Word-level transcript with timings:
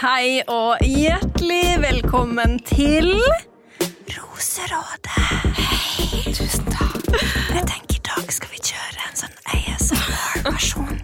Hei 0.00 0.40
og 0.48 0.80
hjertelig 0.80 1.74
velkommen 1.82 2.54
til 2.64 3.10
Roserådet. 4.08 5.10
Hei. 5.58 6.32
Tusen 6.32 6.64
takk. 6.72 7.04
Jeg 7.52 7.66
tenker 7.68 7.98
i 7.98 8.00
dag 8.08 8.32
skal 8.32 8.48
vi 8.54 8.62
kjøre 8.70 9.02
en 9.10 9.18
sånn 9.20 9.36
ASMR-versjon. 9.52 10.96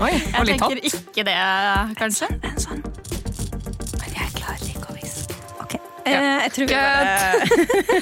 Oi, 0.00 0.14
litt 0.16 0.32
var 0.32 0.48
Jeg 0.48 0.56
tenker 0.62 0.80
ikke 0.88 1.26
det, 1.28 1.36
kanskje. 2.00 2.30
En 2.48 2.56
sånn 2.64 2.80
Men 2.80 4.16
jeg 4.16 4.32
klarer 4.38 4.64
ikke 4.70 4.88
å 4.88 4.96
vise. 4.96 5.36
Ok. 5.60 5.76
Eh, 6.08 6.32
jeg 6.46 6.56
tror 6.56 6.72
vi 6.72 6.80
bare 6.80 7.20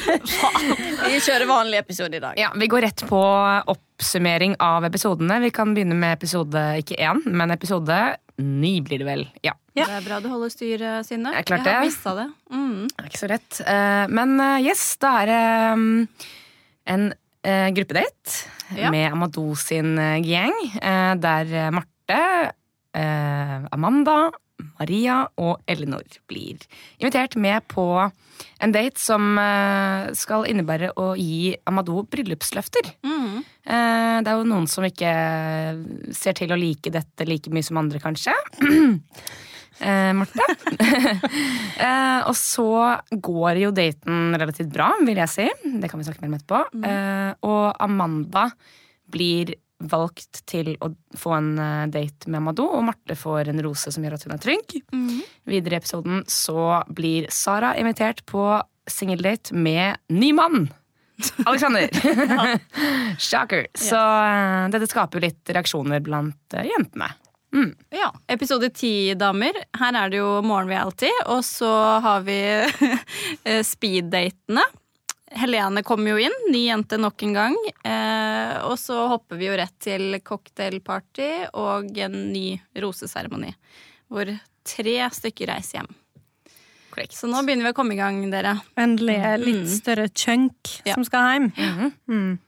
Vi 1.17 1.19
kjører 1.27 1.51
vanlig 1.51 1.83
episode 1.83 2.15
i 2.15 2.23
dag. 2.29 2.39
Ja, 2.39 2.55
Vi 2.55 2.71
går 2.71 2.87
rett 2.87 3.09
på 3.11 3.25
oppsummering 3.75 4.55
av 4.63 4.87
episodene. 4.87 5.43
Vi 5.49 5.51
kan 5.51 5.75
begynne 5.75 5.99
med 5.99 6.15
episode 6.21 6.69
ikke 6.85 7.03
én, 7.03 7.27
men 7.27 7.59
episode 7.59 7.99
ni 8.39 8.79
blir 8.87 9.03
det 9.03 9.09
vel. 9.09 9.27
Ja, 9.43 9.59
Det 9.87 9.97
er 9.99 10.05
bra 10.09 10.19
du 10.25 10.29
holder 10.33 10.51
styr, 10.51 10.85
Synne. 11.07 11.33
Jeg 11.37 11.47
jeg 11.49 11.63
har 11.67 11.85
mista 11.85 12.15
det. 12.19 12.27
Mm. 12.51 12.89
det 12.89 12.99
er 13.05 13.09
ikke 13.11 13.23
så 13.23 13.29
lett. 13.31 13.61
Eh, 13.67 14.07
Men 14.09 14.41
eh, 14.41 14.59
yes, 14.69 14.97
da 14.99 15.13
er 15.23 15.27
det 15.27 15.43
um, 15.73 16.09
en 16.87 17.13
eh, 17.45 17.71
gruppedate 17.77 18.45
Ja. 18.77 18.91
med 18.93 19.13
Amadou 19.13 19.55
sin 19.57 19.95
eh, 19.99 20.19
gang, 20.21 20.53
eh, 20.83 21.15
der 21.17 21.55
eh, 21.55 21.71
Marte, 21.73 22.53
eh, 22.95 23.59
Amanda, 23.73 24.31
Maria 24.79 25.29
og 25.39 25.61
Elinor 25.71 26.03
blir 26.27 26.59
invitert 26.99 27.37
med 27.39 27.63
på 27.71 28.11
en 28.61 28.73
date 28.75 28.99
som 28.99 29.39
eh, 29.39 30.11
skal 30.19 30.45
innebære 30.51 30.93
å 30.99 31.13
gi 31.19 31.55
Amadou 31.67 32.03
bryllupsløfter. 32.11 32.91
Mm. 33.07 33.39
Eh, 33.69 34.21
Det 34.23 34.29
er 34.33 34.37
jo 34.41 34.45
noen 34.51 34.67
som 34.67 34.85
ikke 34.85 35.13
ser 36.13 36.35
til 36.35 36.51
å 36.53 36.59
like 36.59 36.91
dette 36.91 37.25
like 37.29 37.51
mye 37.55 37.63
som 37.63 37.79
andre, 37.79 38.01
kanskje. 38.03 38.35
Eh, 39.81 40.11
Marte. 40.17 40.47
eh, 41.87 42.21
og 42.27 42.35
så 42.39 42.69
går 43.11 43.63
jo 43.63 43.71
daten 43.77 44.35
relativt 44.39 44.73
bra, 44.75 44.91
vil 45.07 45.21
jeg 45.23 45.35
si. 45.35 45.49
Det 45.79 45.91
kan 45.91 46.01
vi 46.01 46.09
snakke 46.09 46.25
mer 46.25 46.33
om 46.33 46.37
etterpå. 46.39 46.61
Eh, 46.89 47.33
og 47.49 47.65
Amanda 47.85 48.49
blir 49.09 49.55
valgt 49.79 50.41
til 50.51 50.73
å 50.83 50.91
få 51.19 51.37
en 51.37 51.53
eh, 51.63 51.85
date 51.95 52.31
med 52.31 52.41
Amadou, 52.41 52.67
og 52.79 52.85
Marte 52.89 53.15
får 53.19 53.53
en 53.53 53.63
rose 53.63 53.93
som 53.95 54.05
gjør 54.05 54.19
at 54.19 54.27
hun 54.27 54.35
er 54.35 54.43
trygg. 54.43 54.81
Mm. 54.91 55.21
Videre 55.53 55.79
i 55.79 55.83
episoden 55.83 56.25
så 56.31 56.83
blir 56.91 57.31
Sara 57.35 57.77
invitert 57.79 58.25
på 58.29 58.51
singeldate 58.91 59.55
med 59.55 60.01
ny 60.11 60.33
mann. 60.35 60.69
Alexander. 61.45 61.89
Shocker. 63.19 63.67
Så 63.75 63.99
eh, 63.99 64.67
dette 64.75 64.91
skaper 64.91 65.19
jo 65.19 65.27
litt 65.29 65.55
reaksjoner 65.55 66.03
blant 66.05 66.59
eh, 66.59 66.67
jentene. 67.53 67.75
Ja. 67.91 68.11
Episode 68.29 68.69
ti, 68.75 69.15
damer. 69.15 69.53
Her 69.79 69.97
er 70.05 70.11
det 70.13 70.19
jo 70.21 70.43
morgenreality, 70.45 71.11
og 71.27 71.41
så 71.47 71.71
har 72.05 72.21
vi 72.27 72.37
eh, 73.45 73.63
speeddatene. 73.65 74.63
Helene 75.39 75.83
kommer 75.85 76.15
jo 76.15 76.23
inn, 76.25 76.37
ny 76.53 76.63
jente 76.71 76.97
nok 77.01 77.23
en 77.27 77.35
gang. 77.37 77.57
Eh, 77.85 78.55
og 78.65 78.79
så 78.81 79.03
hopper 79.11 79.37
vi 79.41 79.49
jo 79.51 79.57
rett 79.61 79.75
til 79.85 80.17
cocktailparty 80.25 81.51
og 81.61 81.99
en 82.01 82.17
ny 82.33 82.59
roseseremoni. 82.81 83.53
Hvor 84.09 84.31
tre 84.69 84.95
stykker 85.13 85.51
reiser 85.53 85.83
hjem. 85.83 85.91
Correct. 86.95 87.13
Så 87.15 87.29
nå 87.29 87.43
begynner 87.45 87.69
vi 87.69 87.75
å 87.75 87.77
komme 87.77 87.93
i 87.95 88.01
gang, 88.01 88.23
dere. 88.33 88.57
Endelig 88.81 89.19
en 89.21 89.45
litt 89.45 89.69
større 89.71 90.09
chunk 90.17 90.79
Ja. 90.89 90.95
som 90.97 91.05
skal 91.05 91.29
hjem. 91.35 91.51
Mhm. 91.57 91.93
Mm. 92.09 92.39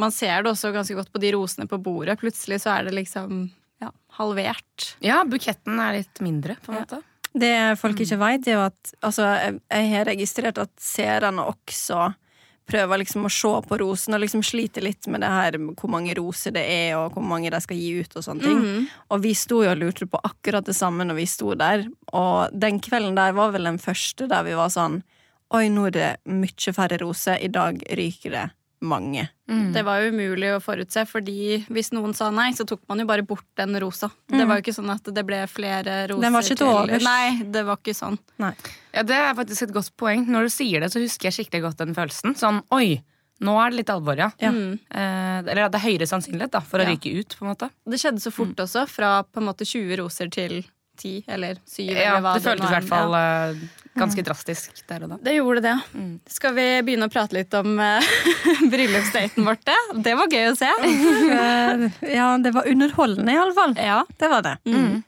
Man 0.00 0.10
ser 0.16 0.42
det 0.42 0.50
også 0.50 0.72
ganske 0.74 0.94
godt 0.96 1.10
på 1.12 1.20
de 1.20 1.30
rosene 1.36 1.66
på 1.68 1.78
bordet. 1.82 2.18
Plutselig 2.20 2.62
så 2.62 2.72
er 2.78 2.84
det 2.88 2.94
liksom 2.96 3.50
ja, 3.80 3.90
halvert. 4.18 4.94
Ja, 5.04 5.22
buketten 5.24 5.78
er 5.80 6.00
litt 6.00 6.20
mindre, 6.24 6.56
på 6.64 6.72
en 6.72 6.78
Ja. 6.78 6.84
måte. 6.84 7.02
Det 7.32 7.78
folk 7.78 8.00
ikke 8.02 8.18
vet, 8.18 8.48
er 8.48 8.56
jo 8.56 8.64
at 8.66 8.92
altså, 9.06 9.22
jeg, 9.38 9.60
jeg 9.70 9.90
har 9.92 10.04
registrert 10.08 10.58
at 10.58 10.70
seerne 10.82 11.44
også 11.46 12.08
prøver 12.70 12.98
liksom 13.02 13.24
å 13.26 13.30
se 13.30 13.50
på 13.68 13.78
rosen 13.80 14.14
og 14.14 14.20
liksom 14.22 14.42
sliter 14.46 14.82
litt 14.82 15.06
med 15.10 15.22
det 15.24 15.30
her 15.30 15.56
hvor 15.58 15.90
mange 15.90 16.14
roser 16.18 16.52
det 16.54 16.62
er, 16.70 16.96
og 16.98 17.14
hvor 17.14 17.22
mange 17.26 17.50
de 17.50 17.60
skal 17.62 17.76
gi 17.78 18.00
ut 18.02 18.16
og 18.18 18.22
sånne 18.26 18.42
ting. 18.42 18.58
Mhm. 18.60 18.88
Og 19.10 19.22
vi 19.22 19.32
sto 19.34 19.62
jo 19.64 19.70
og 19.72 19.78
lurte 19.78 20.06
på 20.10 20.20
akkurat 20.26 20.66
det 20.66 20.74
samme 20.78 21.06
når 21.06 21.18
vi 21.22 21.26
sto 21.26 21.54
der. 21.58 21.86
Og 22.12 22.50
den 22.54 22.78
kvelden 22.82 23.14
der 23.18 23.32
var 23.38 23.50
vel 23.54 23.64
den 23.70 23.78
første 23.78 24.28
der 24.30 24.42
vi 24.46 24.54
var 24.58 24.68
sånn 24.74 25.02
Oi, 25.52 25.64
nå 25.68 25.88
er 25.88 25.90
det 25.90 26.08
mye 26.30 26.72
færre 26.76 27.00
roser. 27.02 27.40
I 27.42 27.48
dag 27.50 27.80
ryker 27.98 28.30
det 28.30 28.44
mange. 28.82 29.28
Mm. 29.50 29.72
Det 29.74 29.82
var 29.84 30.00
jo 30.00 30.10
umulig 30.14 30.50
å 30.56 30.60
forutse, 30.62 31.02
fordi 31.06 31.58
hvis 31.68 31.90
noen 31.92 32.14
sa 32.16 32.30
nei, 32.30 32.50
så 32.56 32.64
tok 32.64 32.80
man 32.88 32.98
jo 33.02 33.06
bare 33.06 33.22
bort 33.26 33.44
den 33.60 33.74
rosa. 33.82 34.08
Det 34.30 34.46
var 34.48 34.56
jo 34.60 34.64
ikke 34.64 34.74
sånn 34.78 34.90
at 34.94 35.04
det 35.12 35.24
ble 35.26 35.42
flere 35.52 36.06
roser. 36.08 36.22
Den 36.24 36.32
var 36.32 36.42
ikke 36.46 36.56
til 36.62 36.66
overs. 36.72 37.04
Nei, 37.04 37.42
det 37.44 37.64
var 37.68 37.76
ikke 37.82 37.94
sånn. 37.98 38.18
Nei. 38.40 38.54
Ja, 38.94 39.02
Det 39.02 39.16
er 39.16 39.34
faktisk 39.34 39.62
et 39.68 39.72
godt 39.76 39.92
poeng. 40.00 40.26
Når 40.26 40.48
du 40.48 40.54
sier 40.54 40.80
det, 40.80 40.90
så 40.92 41.00
husker 41.02 41.28
jeg 41.30 41.38
skikkelig 41.40 41.62
godt 41.68 41.76
den 41.84 41.94
følelsen. 41.94 42.36
Sånn, 42.40 42.62
oi, 42.72 43.02
nå 43.40 43.58
er 43.60 43.70
det 43.70 43.76
litt 43.82 43.90
alvor, 43.92 44.16
ja. 44.16 44.30
Ja. 44.40 44.50
Mm. 44.52 44.78
Eh, 44.90 45.38
eller 45.50 45.68
det 45.68 45.80
er 45.80 45.86
høyere 45.86 46.08
sannsynlighet 46.08 46.50
da, 46.56 46.60
for 46.60 46.78
å 46.80 46.84
Ja. 46.88 46.90
ryke 46.94 47.12
ut, 47.20 47.36
på 47.38 47.44
en 47.44 47.52
måte. 47.54 47.70
Det 47.88 48.00
skjedde 48.00 48.20
så 48.20 48.32
fort 48.32 48.56
også, 48.56 48.86
fra 48.88 49.22
på 49.24 49.40
en 49.40 49.46
måte 49.48 49.64
20 49.68 49.96
roser 50.00 50.30
til 50.30 50.62
10 51.00 51.24
eller 51.28 51.56
7. 51.66 51.84
Ja, 51.94 52.16
eller 52.18 52.20
hva 52.20 52.34
det 52.34 52.42
føltes 52.44 52.64
i 52.70 52.74
er. 52.74 52.80
hvert 52.80 52.88
fall 52.88 53.12
Ja. 53.12 53.54
Ganske 53.98 54.22
drastisk 54.24 54.82
der 54.88 55.04
og 55.04 55.14
da. 55.14 55.18
Det 55.24 55.34
gjorde 55.34 55.64
det. 55.64 55.74
Mm. 55.94 56.12
Skal 56.30 56.54
vi 56.56 56.66
begynne 56.86 57.08
å 57.10 57.12
prate 57.12 57.36
litt 57.36 57.54
om 57.58 57.74
uh, 57.80 58.12
bryllupsdaten 58.72 59.46
vårt? 59.46 59.74
Det 60.04 60.14
var 60.18 60.30
gøy 60.30 60.52
å 60.52 60.54
se. 60.58 60.70
Eh, 60.70 61.84
ja, 62.14 62.30
det 62.42 62.54
var 62.54 62.68
underholdende, 62.70 63.34
iallfall. 63.34 63.74
Ja. 63.78 64.02
Det 64.20 64.30
var 64.30 64.46
det. 64.46 64.56
Mm. 64.70 65.02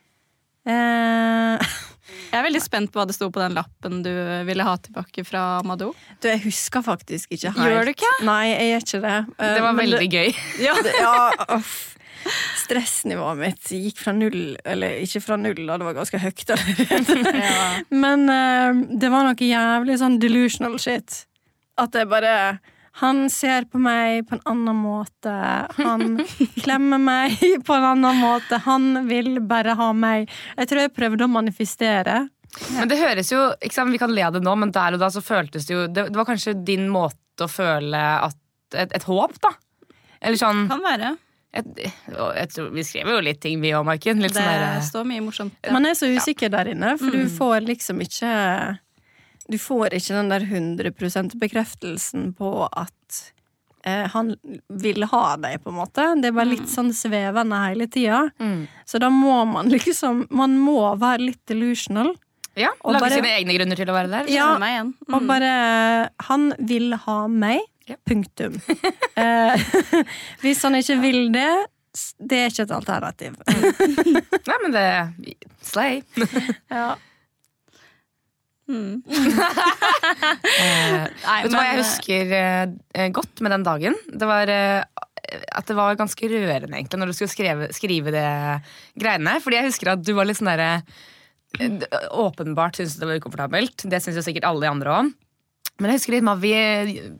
Uh, 0.68 1.72
Jeg 2.32 2.40
er 2.40 2.46
veldig 2.46 2.60
spent 2.64 2.92
på 2.92 2.96
hva 2.96 3.04
det 3.08 3.12
sto 3.12 3.26
på 3.32 3.40
den 3.42 3.52
lappen 3.56 3.98
du 4.04 4.10
ville 4.48 4.64
ha 4.64 4.72
tilbake 4.80 5.24
fra 5.28 5.58
Amado. 5.60 5.90
du, 5.92 6.28
jeg 6.30 6.40
husker 6.46 6.80
faktisk 6.84 7.34
ikke 7.36 7.52
helt. 7.52 7.68
Gjør 7.68 7.88
du 7.88 7.92
ikke? 7.92 8.12
Nei, 8.24 8.42
jeg 8.48 8.70
gjør 8.70 8.86
ikke 8.86 9.00
det. 9.02 9.18
Det 9.42 9.64
var 9.66 9.76
veldig 9.76 9.98
veldig 10.00 10.08
gøy. 10.16 10.40
Ja, 10.64 10.76
det, 10.80 10.94
ja 10.96 11.16
uff. 11.58 11.74
Stressnivået 12.62 13.40
mitt 13.40 13.70
gikk 13.72 13.98
fra 14.00 14.12
null 14.16 14.56
Eller 14.68 15.00
ikke 15.02 15.22
fra 15.24 15.38
null, 15.40 15.64
da, 15.66 15.78
det 15.80 15.88
var 15.88 15.96
ganske 15.96 16.20
høyt 16.22 16.52
allerede. 16.54 17.16
Ja. 17.42 17.64
Men 17.90 18.28
uh, 18.30 18.82
det 18.98 19.10
var 19.12 19.26
noe 19.26 19.48
jævlig 19.48 19.98
sånn 20.00 20.18
delusional 20.22 20.78
shit. 20.82 21.24
At 21.80 21.94
det 21.96 22.04
bare 22.10 22.60
Han 23.00 23.24
ser 23.32 23.66
på 23.72 23.80
meg 23.80 24.26
på 24.28 24.36
en 24.36 24.44
annen 24.52 24.78
måte. 24.84 25.32
Han 25.78 26.20
klemmer 26.64 27.00
meg 27.02 27.40
på 27.66 27.76
en 27.76 27.88
annen 27.94 28.20
måte. 28.20 28.60
Han 28.66 29.08
vil 29.08 29.40
bare 29.40 29.74
ha 29.78 29.90
meg. 29.96 30.30
Jeg 30.58 30.70
tror 30.70 30.84
jeg 30.84 30.94
prøvde 30.96 31.26
å 31.26 31.32
manifestere. 31.32 32.18
Men 32.76 32.90
det 32.90 33.00
høres 33.00 33.32
jo, 33.32 33.46
ikke 33.64 33.78
sant, 33.78 33.94
Vi 33.94 34.00
kan 34.00 34.12
le 34.12 34.26
av 34.26 34.34
det 34.36 34.44
nå, 34.44 34.54
men 34.60 34.74
der 34.74 34.98
og 34.98 35.00
da 35.00 35.08
så 35.12 35.22
føltes 35.24 35.64
det 35.64 35.72
jo 35.72 35.86
Det, 35.88 36.10
det 36.12 36.18
var 36.18 36.28
kanskje 36.28 36.52
din 36.68 36.84
måte 36.92 37.46
å 37.46 37.48
føle 37.48 38.00
at 38.28 38.36
et, 38.76 38.92
et 38.92 39.04
håp, 39.08 39.38
da. 39.40 39.54
Eller 40.20 40.38
sånn 40.40 40.66
Kan 40.70 40.84
være. 40.84 41.14
Og 41.54 42.30
jeg 42.36 42.48
tror, 42.54 42.70
Vi 42.72 42.82
skrev 42.86 43.10
jo 43.12 43.20
litt 43.20 43.40
ting, 43.40 43.60
vi 43.60 43.72
òg, 43.76 43.84
Maiken. 43.84 44.20
Det 44.24 44.30
sånn 44.32 44.44
der, 44.46 44.80
står 44.86 45.04
mye 45.08 45.20
morsomt. 45.24 45.52
Man 45.72 45.84
er 45.86 45.94
så 45.98 46.08
usikker 46.08 46.50
der 46.50 46.70
inne, 46.72 46.94
for 46.98 47.10
du 47.12 47.24
Mm. 47.26 47.36
får 47.38 47.66
liksom 47.66 48.00
ikke 48.00 48.78
Du 49.50 49.58
får 49.58 49.92
ikke 49.92 50.14
den 50.14 50.28
der 50.30 50.40
100% 50.40 51.34
bekreftelsen 51.36 52.32
på 52.38 52.68
at 52.72 53.32
eh, 53.84 54.06
han 54.08 54.36
vil 54.70 55.02
ha 55.10 55.36
deg, 55.36 55.58
på 55.64 55.68
en 55.72 55.74
måte. 55.80 56.04
Det 56.22 56.28
er 56.30 56.32
bare 56.36 56.46
litt 56.54 56.68
sånn 56.70 56.92
svevende 56.94 57.58
hele 57.68 57.88
tida. 57.90 58.30
mm. 58.38 58.68
Så 58.86 59.00
da 59.02 59.10
må 59.10 59.44
man 59.46 59.68
liksom 59.68 60.26
Man 60.30 60.56
må 60.58 60.96
være 60.98 61.26
litt 61.26 61.44
delusional. 61.46 62.14
Ja, 62.54 62.68
Og 62.84 62.92
Lage 62.94 63.10
sine 63.14 63.32
egne 63.32 63.54
grunner 63.58 63.76
til 63.76 63.88
å 63.88 63.94
være 63.96 64.10
der. 64.10 64.26
Ja, 64.32 64.58
meg 64.58 64.74
igjen. 64.76 64.94
Mm. 65.08 65.14
Og 65.16 65.26
bare 65.26 66.08
Han 66.28 66.52
vil 66.60 66.92
ha 66.94 67.26
meg. 67.28 67.60
Ja. 67.92 68.00
Punktum. 68.08 68.58
Eh, 69.12 69.60
hvis 70.42 70.62
han 70.64 70.72
ikke 70.78 70.94
vil 71.02 71.26
det, 71.34 71.50
det 72.16 72.38
er 72.40 72.46
ikke 72.48 72.64
et 72.64 72.72
alternativ. 72.72 73.34
Nei, 74.48 74.56
men 74.62 74.72
det 74.72 74.84
Slay. 75.60 76.00
Ja. 76.72 76.94
Mm. 78.72 79.02
Eh, 79.04 81.02
Nei, 81.04 81.38
vet 81.42 81.50
du 81.52 81.56
hva 81.58 81.66
jeg 81.66 81.82
husker 81.82 82.34
eh, 82.38 83.08
godt 83.12 83.42
med 83.44 83.52
den 83.52 83.66
dagen? 83.66 83.98
Det 84.08 84.28
var 84.28 84.48
eh, 84.48 84.80
at 85.52 85.68
det 85.68 85.76
var 85.76 85.98
ganske 85.98 86.28
rørende 86.30 86.76
egentlig 86.76 87.00
når 87.00 87.12
du 87.12 87.16
skulle 87.16 87.32
skrive, 87.32 87.68
skrive 87.76 88.14
det 88.14 88.28
greiene. 88.98 89.38
Fordi 89.42 89.60
jeg 89.60 89.70
husker 89.70 89.92
at 89.94 90.04
du 90.04 90.12
var 90.16 90.28
litt 90.28 90.40
sånn 90.40 90.52
derre 90.52 90.70
eh, 91.60 91.76
Åpenbart 92.22 92.80
syntes 92.80 92.98
det 93.00 93.08
var 93.08 93.20
ukomfortabelt. 93.20 93.86
Det 93.88 94.02
syns 94.02 94.18
jo 94.20 94.24
sikkert 94.24 94.48
alle 94.48 94.64
de 94.64 94.72
andre 94.72 94.96
òg. 94.96 95.12
Men 95.82 95.90
jeg 95.92 95.98
husker 96.00 96.14
litt 96.16 96.26
Mavi 96.26 96.52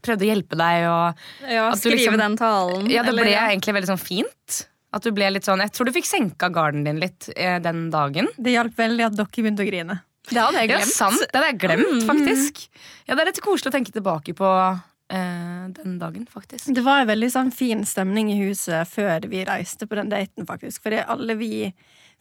prøvde 0.03 0.25
å 0.26 0.31
hjelpe 0.31 0.59
deg. 0.61 0.87
Og, 0.88 1.25
Ja, 1.50 1.69
At 1.73 1.82
du 1.82 1.91
skrive 1.91 1.99
liksom- 1.99 2.19
den 2.23 2.37
talen. 2.38 2.91
ja, 2.91 3.03
det 3.03 3.09
eller- 3.12 3.25
ble 3.25 3.35
egentlig 3.35 3.75
veldig 3.75 3.91
sånn 3.91 4.00
fint. 4.00 4.67
At 4.94 5.03
du 5.03 5.11
ble 5.11 5.31
litt 5.31 5.44
sånn, 5.44 5.59
Jeg 5.61 5.73
tror 5.73 5.87
du 5.87 5.93
fikk 5.93 6.05
senka 6.06 6.50
garden 6.53 6.85
din 6.85 7.00
litt 7.00 7.29
eh, 7.37 7.59
den 7.59 7.91
dagen. 7.91 8.29
Det 8.38 8.53
hjalp 8.55 8.75
veldig 8.76 9.06
at 9.06 9.14
dere 9.17 9.26
begynte 9.26 9.64
å 9.64 9.69
grine. 9.69 10.00
Det 10.29 10.38
hadde 10.38 10.55
jeg 10.61 10.69
Ja, 10.70 10.79
sant. 10.85 11.19
Det 11.19 11.35
hadde 11.35 11.59
jeg 11.59 11.59
glemt, 11.59 12.03
Mm. 12.03 12.06
faktisk. 12.06 12.69
Ja, 13.09 13.14
Det 13.17 13.23
er 13.23 13.26
litt 13.32 13.41
koselig 13.41 13.73
å 13.73 13.75
tenke 13.75 13.91
tilbake 13.93 14.35
på 14.35 14.81
eh, 15.11 15.69
den 15.69 15.99
dagen, 15.99 16.26
faktisk. 16.26 16.73
Det 16.73 16.82
var 16.82 17.00
en 17.00 17.08
veldig 17.08 17.31
sånn 17.31 17.53
fin 17.53 17.82
stemning 17.85 18.31
i 18.31 18.38
huset 18.49 18.87
før 18.88 19.29
vi 19.29 19.44
reiste 19.44 19.87
på 19.87 19.97
den 19.97 20.08
daten, 20.08 20.47
faktisk. 20.47 20.81
For 20.81 20.91
alle 20.91 21.35
vi 21.37 21.75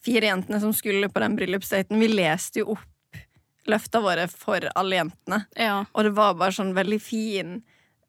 fire 0.04 0.24
jentene 0.24 0.60
som 0.60 0.74
skulle 0.74 1.08
på 1.08 1.22
den 1.22 1.38
bryllupsdaten, 1.38 1.98
vi 2.00 2.08
leste 2.10 2.58
jo 2.58 2.72
opp 2.72 2.91
løfta 3.68 4.02
våre 4.02 4.28
for 4.30 4.60
alle 4.76 4.96
jentene. 4.98 5.46
Ja. 5.58 5.84
Og 5.94 6.04
det 6.08 6.14
var 6.18 6.34
bare 6.40 6.52
sånn 6.56 6.74
veldig 6.74 7.02
fin, 7.02 7.62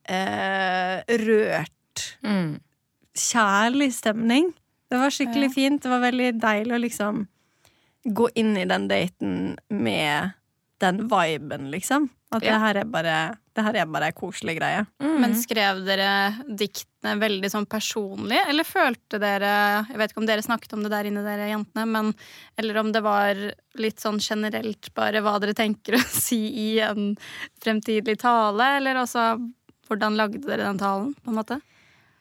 eh, 0.04 1.02
rørt, 1.08 2.16
Mm. 2.24 2.60
kjærlig 3.14 3.92
stemning. 3.92 4.52
Det 4.90 4.98
var 4.98 5.10
skikkelig 5.10 5.48
Ja. 5.50 5.54
fint. 5.54 5.82
Det 5.82 5.88
var 5.90 6.00
veldig 6.00 6.40
deilig 6.40 6.72
å 6.72 6.80
liksom 6.80 7.28
gå 8.06 8.28
inn 8.34 8.56
i 8.56 8.64
den 8.64 8.88
daten 8.88 9.58
med 9.70 10.32
den 10.80 11.08
viben, 11.08 11.70
liksom. 11.70 12.08
At 12.32 12.42
Ja. 12.42 12.52
det 12.54 12.60
her 12.62 12.76
er 12.82 12.84
bare 12.88 13.16
Det 13.54 13.62
her 13.66 13.76
er 13.82 13.84
bare 13.92 14.06
en 14.08 14.12
koselig 14.16 14.54
greie. 14.56 14.86
Mm. 15.02 15.16
Men 15.20 15.34
skrev 15.36 15.82
dere 15.84 16.44
diktene 16.48 17.18
veldig 17.20 17.50
sånn 17.52 17.66
personlig, 17.68 18.38
eller 18.48 18.64
følte 18.64 19.18
dere 19.20 19.84
Jeg 19.90 19.98
vet 20.00 20.10
ikke 20.14 20.22
om 20.22 20.28
dere 20.30 20.42
snakket 20.46 20.72
om 20.72 20.82
det 20.86 20.90
der 20.94 21.04
inne, 21.10 21.24
dere 21.26 21.50
jentene, 21.50 21.84
men 21.86 22.14
Eller 22.56 22.78
om 22.80 22.92
det 22.92 23.02
var 23.04 23.34
litt 23.76 24.00
sånn 24.00 24.18
generelt 24.24 24.88
bare 24.94 25.20
hva 25.20 25.38
dere 25.42 25.52
tenker 25.54 25.98
å 25.98 26.00
si 26.28 26.40
i 26.48 26.80
en 26.80 27.16
fremtidig 27.62 28.18
tale, 28.18 28.76
eller 28.78 29.02
altså 29.04 29.36
Hvordan 29.90 30.16
lagde 30.16 30.40
dere 30.46 30.64
den 30.64 30.78
talen, 30.80 31.12
på 31.20 31.28
en 31.28 31.36
måte? 31.36 31.60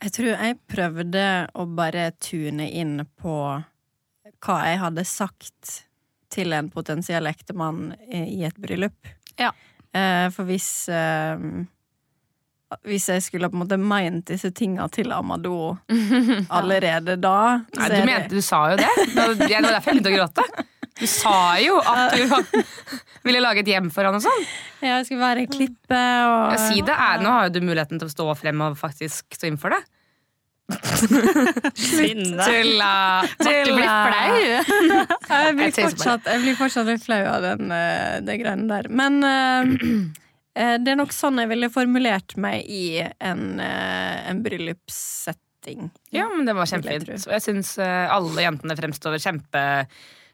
Jeg 0.01 0.11
tror 0.11 0.31
jeg 0.33 0.57
prøvde 0.67 1.23
å 1.55 1.63
bare 1.77 2.09
tune 2.19 2.65
inn 2.67 3.05
på 3.21 3.35
hva 4.41 4.55
jeg 4.65 4.79
hadde 4.81 5.03
sagt 5.07 5.75
til 6.33 6.51
en 6.57 6.69
potensiell 6.73 7.27
ektemann 7.29 7.93
i 8.11 8.41
et 8.47 8.57
bryllup. 8.57 8.97
Ja. 9.37 9.51
Eh, 9.93 10.27
For 10.31 10.47
hvis 10.47 10.67
eh, 10.87 11.35
Hvis 12.87 13.09
jeg 13.11 13.23
skulle 13.25 13.49
på 13.51 13.57
en 13.59 13.63
måte 13.65 13.77
meint 13.79 14.29
disse 14.31 14.51
tinga 14.55 14.85
til 14.93 15.11
Amadou 15.11 15.73
allerede 16.57 17.17
da 17.19 17.33
Nei, 17.75 17.89
du 17.91 17.97
mente 18.07 18.35
du 18.37 18.41
sa 18.45 18.61
jo 18.71 18.77
det. 18.79 18.87
Det 19.11 19.17
var 19.19 19.33
derfor 19.35 19.51
jeg 19.51 19.81
begynte 19.83 20.13
å 20.13 20.15
gråte. 20.21 20.45
Du 21.01 21.07
sa 21.09 21.35
jo 21.59 21.79
at 21.81 22.15
du 22.15 22.61
ville 23.27 23.41
lage 23.43 23.63
et 23.65 23.71
hjem 23.73 23.89
for 23.91 24.07
han 24.07 24.15
og 24.15 24.23
sånn. 24.23 24.43
Ja, 24.81 24.99
jeg 25.01 25.07
skulle 25.09 25.23
være 25.25 25.43
en 25.43 25.51
klippe 25.51 25.99
og 25.99 26.53
Ja, 26.55 26.59
si 26.69 26.79
det 26.85 26.95
er, 26.95 27.19
Nå 27.23 27.31
har 27.35 27.47
jo 27.49 27.55
du 27.57 27.61
muligheten 27.65 27.99
til 28.01 28.07
å 28.07 28.13
stå 28.13 28.27
frem 28.39 28.63
og 28.69 28.77
faktisk 28.79 29.35
stå 29.35 29.49
inn 29.51 29.59
for 29.61 29.73
det. 29.75 29.81
Tulla. 31.81 32.45
Tulla! 32.45 32.93
Du 33.41 33.49
blir 33.49 33.89
flau. 33.89 34.39
Jeg 35.31 35.55
blir, 35.57 35.75
fortsatt, 35.75 36.27
jeg 36.29 36.43
blir 36.45 36.57
fortsatt 36.59 36.89
litt 36.89 37.05
flau 37.05 37.21
av 37.29 37.45
den, 37.45 37.71
eh, 37.75 38.17
det 38.25 38.37
greiene 38.41 38.67
der. 38.69 38.89
Men 38.91 39.19
eh, 39.25 40.75
det 40.81 40.93
er 40.93 40.99
nok 40.99 41.13
sånn 41.15 41.39
jeg 41.41 41.51
ville 41.51 41.71
formulert 41.73 42.35
meg 42.41 42.67
i 42.67 43.01
en, 43.01 43.45
uh, 43.61 44.17
en 44.27 44.41
bryllupssetting. 44.43 45.91
Ja, 46.11 46.27
men 46.31 46.47
det 46.47 46.55
var 46.57 46.67
kjempefint. 46.69 47.27
Og 47.29 47.35
jeg 47.37 47.45
syns 47.45 47.77
alle 47.81 48.47
jentene 48.47 48.75
fremstår 48.79 49.15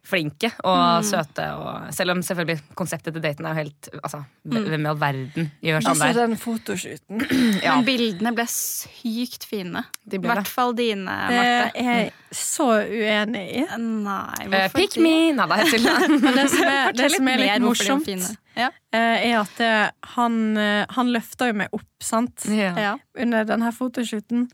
kjempeflinke 0.08 0.52
og 0.64 1.04
Mm. 1.04 1.04
søte. 1.04 1.46
Og 1.58 1.94
selv 1.94 2.12
om 2.12 2.22
selvfølgelig 2.22 2.62
konseptet 2.76 3.14
til 3.14 3.22
daten 3.22 3.46
er 3.46 3.50
jo 3.56 3.64
helt 3.64 3.90
Altså, 4.04 4.24
hvem 4.46 4.86
i 4.86 4.90
all 4.90 4.98
verden 4.98 5.52
gjør 5.64 5.82
sånn 5.82 5.92
Altså 5.92 6.14
der? 6.14 6.28
den 6.28 6.38
fotoshooten. 6.38 7.22
Ja, 7.64 7.76
Men 7.76 7.86
bildene 7.86 8.34
ble 8.36 8.46
sykt 8.48 9.46
fine. 9.46 9.84
I 10.12 10.18
hvert 10.18 10.48
fall 10.48 10.74
dine, 10.74 11.06
Marte. 11.06 11.72
Det 11.74 11.86
er 11.86 11.94
jeg 12.04 12.12
så 12.32 12.68
uenig 12.88 13.46
i. 13.64 13.66
Nei, 13.78 14.34
Eh, 14.42 14.48
hvorfor 14.48 14.78
Pick 14.78 14.98
me! 14.98 15.32
Nei, 15.34 15.46
det 15.48 15.60
er 15.60 15.72
tulla. 15.78 15.96
Det 16.38 16.50
som 16.50 16.64
er, 16.68 16.92
det 16.94 17.12
som 17.12 17.28
er 17.28 17.38
litt 17.38 17.50
er 17.56 17.60
morsomt. 17.64 18.38
Ja. 18.58 18.70
eh, 18.94 19.30
er 19.32 19.40
at 19.42 19.56
det, 19.58 19.92
han, 20.16 20.58
han 20.90 21.08
løfta 21.14 21.48
jo 21.52 21.54
meg 21.54 21.70
opp, 21.74 21.86
sant, 22.02 22.46
Ja. 22.50 22.96
Under 23.18 23.44
denne 23.46 23.72
fotoshooten. 23.74 24.48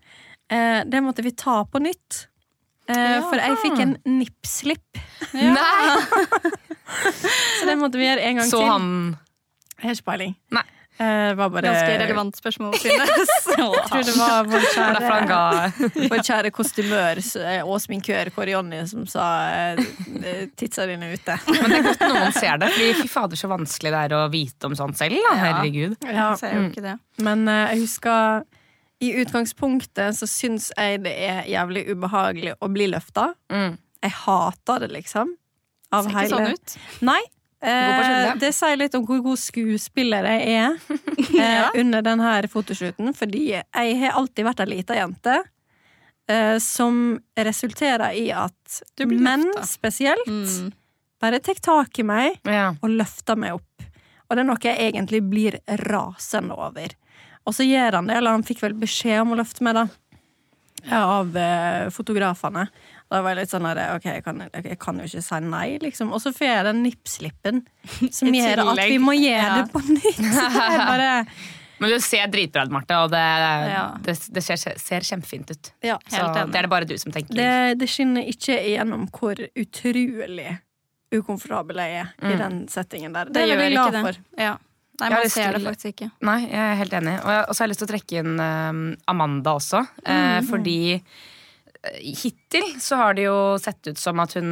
Eh, 0.49 0.83
Det 0.85 1.01
måtte 1.03 1.23
vi 1.23 1.31
ta 1.31 1.63
på 1.65 1.79
nytt. 1.81 2.27
Eh, 2.89 2.99
Ja. 3.13 3.21
For 3.29 3.39
jeg 3.39 3.57
fikk 3.63 3.79
en 3.79 3.97
nippslipp, 4.19 5.01
Nei! 5.33 5.97
så 7.59 7.65
det 7.69 7.77
måtte 7.79 7.97
vi 7.99 8.07
gjøre 8.09 8.23
en 8.27 8.41
gang 8.41 8.49
Så 8.49 8.59
til. 8.59 8.69
han 8.69 8.87
Jeg 9.79 9.87
har 9.89 9.97
ikke 9.97 10.09
peiling. 10.11 10.33
Nei. 10.53 10.65
Uh, 10.93 11.33
var 11.33 11.49
bare 11.49 11.65
Ganske 11.65 11.93
relevant 12.03 12.35
spørsmål. 12.37 12.75
Jeg 12.83 13.07
tror 13.89 14.03
det 14.05 14.13
var 14.13 14.45
vår 14.45 14.65
kjære, 14.75 16.09
vår 16.11 16.21
kjære 16.27 16.51
kostymør 16.53 17.21
eh, 17.41 17.63
og 17.65 17.79
sminkør 17.81 18.29
Kåre 18.35 18.53
Jonny 18.53 18.83
som 18.87 19.07
sa 19.09 19.25
eh, 19.73 19.81
eh, 20.21 20.43
'titsa 20.53 20.85
dine 20.85 21.09
ute'. 21.15 21.39
Men 21.49 21.65
det 21.73 21.79
er 21.79 21.87
godt 21.87 22.05
noen 22.05 22.35
ser 22.37 22.61
det. 22.61 22.69
Fordi 22.77 22.93
fy 23.01 23.07
fader, 23.09 23.41
så 23.41 23.49
vanskelig 23.49 23.89
det 23.95 24.03
er 24.05 24.15
å 24.19 24.21
vite 24.33 24.69
om 24.69 24.75
sånt 24.77 24.99
selv. 25.01 25.17
Da. 25.17 25.33
Ja. 25.33 25.41
Herregud. 25.47 25.97
Ja. 26.05 26.27
Så 26.37 26.53
jo 26.53 26.67
ikke 26.69 26.85
det. 26.85 26.95
Men 27.25 27.47
uh, 27.49 27.73
jeg 27.73 27.87
husker 27.87 28.45
i 29.03 29.11
utgangspunktet 29.23 30.15
så 30.17 30.27
syns 30.29 30.69
jeg 30.77 31.01
det 31.05 31.13
er 31.27 31.43
jævlig 31.51 31.85
ubehagelig 31.91 32.55
å 32.63 32.69
bli 32.71 32.87
løfta. 32.91 33.29
Mm. 33.51 33.77
Jeg 34.03 34.15
hater 34.23 34.83
det, 34.83 34.91
liksom. 34.95 35.33
Av 35.93 36.03
Ser 36.07 36.11
ikke 36.13 36.21
hele 36.25 36.37
sånn 36.37 36.53
ut. 36.57 36.75
Nei. 37.05 37.21
Eh, 37.63 38.33
det 38.41 38.49
sier 38.55 38.75
litt 38.75 38.95
om 38.97 39.05
hvor 39.07 39.21
god 39.23 39.39
skuespiller 39.39 40.25
jeg 40.27 40.55
er 40.57 40.73
eh, 41.39 41.79
under 41.79 42.03
denne 42.03 42.31
fotoshooten. 42.51 43.13
Fordi 43.15 43.43
jeg 43.53 43.97
har 44.01 44.17
alltid 44.19 44.47
vært 44.49 44.63
ei 44.65 44.71
lita 44.73 44.97
jente 44.99 45.37
eh, 46.27 46.57
som 46.63 47.19
resulterer 47.39 48.15
i 48.19 48.29
at 48.35 48.81
menn 49.07 49.47
spesielt 49.67 50.27
Mm. 50.27 50.73
bare 51.21 51.39
tar 51.39 51.55
tak 51.63 51.99
i 51.99 52.03
meg 52.03 52.39
Ja. 52.43 52.73
og 52.81 52.89
løfter 52.89 53.37
meg 53.39 53.53
opp. 53.55 53.87
Og 54.29 54.35
det 54.35 54.41
er 54.43 54.47
noe 54.49 54.59
jeg 54.63 54.91
egentlig 54.91 55.21
blir 55.29 55.59
rasende 55.87 56.55
over. 56.57 56.91
Og 57.45 57.53
så 57.57 57.65
gjør 57.67 57.97
han 57.99 58.07
det, 58.07 58.15
eller 58.17 58.31
han 58.37 58.43
fikk 58.47 58.61
vel 58.63 58.73
beskjed 58.79 59.21
om 59.25 59.33
å 59.35 59.39
løfte 59.41 59.63
meg, 59.67 59.75
da. 59.75 59.87
Av 60.95 61.35
eh, 61.37 61.89
fotografene. 61.95 62.65
Da 63.11 63.19
var 63.21 63.33
jeg 63.35 63.43
litt 63.43 63.51
sånn 63.53 63.63
der, 63.67 63.79
ok, 63.95 64.05
jeg 64.09 64.23
kan, 64.25 64.39
jeg 64.51 64.77
kan 64.81 64.97
jo 64.99 65.05
ikke 65.07 65.21
si 65.23 65.39
nei, 65.45 65.77
liksom. 65.83 66.11
Og 66.15 66.19
så 66.23 66.31
får 66.35 66.47
jeg 66.49 66.65
den 66.69 66.79
nippslippen 66.83 67.61
som 68.17 68.31
gjør 68.35 68.63
at 68.73 68.81
vi 68.89 68.97
må 68.99 69.13
gjøre 69.15 69.43
Ja. 69.43 69.59
det 69.61 69.71
på 69.71 69.83
nytt. 69.85 70.23
Bare 70.89 71.11
Men 71.79 71.89
du 71.91 71.99
ser 72.03 72.27
dritbra 72.31 72.63
ut, 72.65 72.71
Marte, 72.71 72.97
og 73.03 73.11
det, 73.11 73.21
Ja. 73.73 73.85
det, 74.03 74.17
det 74.33 74.43
ser, 74.43 74.55
ser 74.79 75.03
kjempefint 75.07 75.51
ut. 75.51 75.71
Ja. 75.83 75.97
Så 76.07 76.19
enig. 76.23 76.51
det 76.53 76.59
er 76.61 76.67
det 76.67 76.71
bare 76.71 76.85
du 76.89 76.95
som 77.01 77.11
tenker. 77.11 77.35
Det, 77.35 77.79
det 77.79 77.89
skinner 77.91 78.23
ikke 78.29 78.55
igjennom 78.59 79.07
hvor 79.11 79.35
utrolig 79.59 80.53
ukomfortabel 81.13 81.79
jeg 81.83 81.97
er 82.01 82.13
i 82.23 82.31
Mm. 82.33 82.39
den 82.39 82.55
settingen 82.71 83.13
der. 83.13 83.25
Det, 83.25 83.33
Det 83.35 83.41
er 83.43 83.47
jeg 83.51 83.57
veldig 83.59 83.77
ikke 83.79 83.89
glad 83.91 83.93
det. 83.93 84.15
for. 84.15 84.41
Ja. 84.41 84.53
Nei, 85.01 85.09
man 85.09 85.29
ser 85.31 85.55
det 85.55 85.63
faktisk 85.63 85.89
ikke. 85.89 86.09
Nei, 86.27 86.39
jeg 86.45 86.61
er 86.61 86.79
helt 86.83 86.95
enig. 86.99 87.15
Og, 87.23 87.31
jeg, 87.33 87.45
så 87.49 87.55
har 87.57 87.65
jeg 87.65 87.71
lyst 87.71 87.81
til 87.81 87.87
å 87.87 87.91
trekke 87.93 88.21
inn 88.21 88.33
eh, 88.45 88.81
Amanda 89.13 89.55
også. 89.57 89.83
Mm. 90.05 90.47
fordi 90.49 90.79
eh, 90.93 91.99
hittil 92.21 92.73
så 92.83 93.01
har 93.01 93.17
det 93.17 93.27
jo 93.27 93.37
sett 93.61 93.89
ut 93.89 93.99
som 93.99 94.21
at 94.23 94.37
hun 94.37 94.51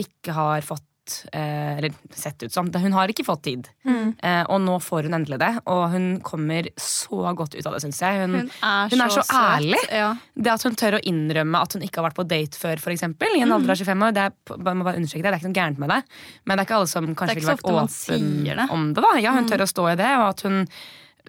ikke 0.00 0.34
har 0.34 0.64
fått 0.66 0.89
eh, 1.32 1.76
Eller 1.78 1.94
sett 2.14 2.42
ut 2.42 2.52
som. 2.54 2.68
Hun 2.72 2.92
har 2.96 3.08
ikke 3.12 3.24
fått 3.26 3.42
tid. 3.46 3.68
Mm. 3.86 4.14
Eh, 4.22 4.42
og 4.48 4.60
nå 4.64 4.76
får 4.82 5.08
hun 5.08 5.16
endelig 5.18 5.38
det. 5.42 5.50
Og 5.70 5.82
hun 5.92 6.06
kommer 6.26 6.68
så 6.80 7.32
godt 7.36 7.56
ut 7.58 7.66
av 7.66 7.76
det, 7.76 7.82
syns 7.84 8.00
jeg. 8.04 8.22
Hun, 8.24 8.36
Hun 8.38 8.50
er, 8.62 8.88
Hun 8.94 9.04
er 9.06 9.14
så 9.14 9.24
søt. 9.26 9.34
ærlig. 9.36 9.82
Ja. 9.90 10.10
det 10.36 10.54
at 10.54 10.62
hun 10.68 10.78
tør 10.80 10.98
å 10.98 11.02
innrømme 11.12 11.60
at 11.64 11.76
hun 11.76 11.82
ikke 11.86 12.00
har 12.02 12.08
vært 12.10 12.20
på 12.20 12.28
date 12.30 12.58
før, 12.60 12.80
for 12.80 12.94
eksempel, 12.94 13.36
i 13.36 13.42
en 13.44 13.52
alder 13.56 13.74
av 13.74 13.82
25 13.82 14.06
år, 14.08 14.16
det 14.16 14.24
er, 14.28 14.56
må 14.74 14.86
bare 14.86 14.96
understreke 15.00 15.22
det, 15.22 15.30
det 15.30 15.36
er 15.36 15.42
ikke 15.42 15.52
noe 15.52 15.60
gærent 15.60 15.78
med 15.84 15.94
det. 15.96 16.00
Men 16.46 16.56
det 16.56 16.62
er 16.64 16.68
ikke 16.70 16.80
alle 16.80 16.94
som 16.94 17.12
kanskje 17.14 17.38
ville 17.40 17.54
vært 17.56 17.70
åpne 17.70 18.70
om 18.70 18.90
det. 18.94 19.04
da 19.04 19.14
Ja, 19.20 19.32
hun 19.36 19.48
tør 19.50 19.66
å 19.66 19.70
stå 19.70 19.90
i 19.92 20.00
det, 20.00 20.10
og 20.18 20.28
at 20.30 20.40
hun 20.48 20.66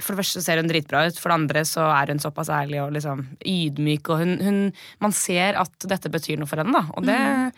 for 0.02 0.16
det 0.16 0.24
første 0.24 0.42
ser 0.42 0.58
hun 0.58 0.70
dritbra 0.72 1.02
ut, 1.10 1.18
for 1.20 1.30
det 1.30 1.36
andre 1.36 1.62
så 1.68 1.84
er 1.92 2.14
hun 2.14 2.22
såpass 2.24 2.48
ærlig 2.50 2.80
og 2.82 2.94
liksom 2.96 3.26
ydmyk. 3.46 4.08
Og 4.10 4.22
hun, 4.24 4.32
hun, 4.42 4.60
man 5.04 5.12
ser 5.12 5.60
at 5.60 5.84
dette 5.92 6.10
betyr 6.10 6.40
noe 6.40 6.48
for 6.50 6.62
henne, 6.64 6.72
da. 6.74 6.86
Og 6.96 7.06
det 7.06 7.18
Mm. 7.22 7.52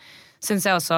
Syns 0.44 0.64
jeg 0.68 0.76
også 0.76 0.96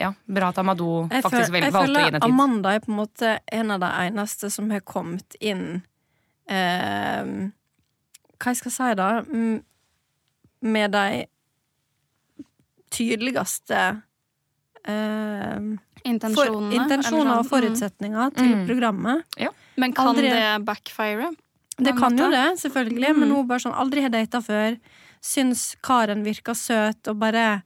Ja, 0.00 0.10
bra 0.26 0.48
at 0.50 0.58
Amadou 0.58 1.08
Jeg, 1.10 1.22
faktisk 1.22 1.46
føl, 1.48 1.52
vel, 1.54 1.62
jeg 1.68 1.72
valgte 1.72 1.78
å 1.78 1.86
gi 1.86 1.94
føler 1.94 2.04
henne 2.10 2.20
tid. 2.20 2.30
Amanda 2.30 2.72
er 2.74 2.80
på 2.84 2.90
en 2.92 2.98
måte 2.98 3.34
en 3.58 3.70
av 3.70 3.80
de 3.84 3.90
eneste 4.08 4.50
som 4.50 4.70
har 4.74 4.80
kommet 4.80 5.36
inn 5.40 5.64
eh, 6.50 7.30
Hva 8.38 8.52
jeg 8.52 8.60
skal 8.62 8.74
si, 8.74 8.90
da? 8.98 9.08
Mm, 9.28 9.62
Med 10.74 10.92
de 10.96 11.06
tydeligste 12.94 13.80
eh, 14.84 15.56
for, 15.58 15.80
Intensjonene. 16.04 16.74
intensjoner 16.76 17.24
eller 17.24 17.40
og 17.40 17.48
forutsetninger 17.48 18.26
mm. 18.28 18.34
til 18.36 18.50
Mm. 18.54 18.66
programmet. 18.68 19.22
Ja. 19.40 19.48
Men 19.76 19.92
kan 19.92 20.08
Aldri- 20.12 20.30
det 20.30 20.64
backfire? 20.66 21.30
Det 21.78 21.92
kan 21.98 22.16
kan 22.16 22.18
jo 22.18 22.30
det, 22.30 22.58
selvfølgelig, 22.60 23.08
Mm. 23.14 23.18
men 23.20 23.30
hun 23.30 23.48
bare 23.48 23.58
sånn 23.58 23.74
aldri 23.74 24.02
har 24.02 24.10
data 24.10 24.38
før. 24.40 24.76
Syns 25.20 25.74
karen 25.82 26.22
virker 26.22 26.54
søt, 26.54 27.08
og 27.08 27.18
bare 27.18 27.62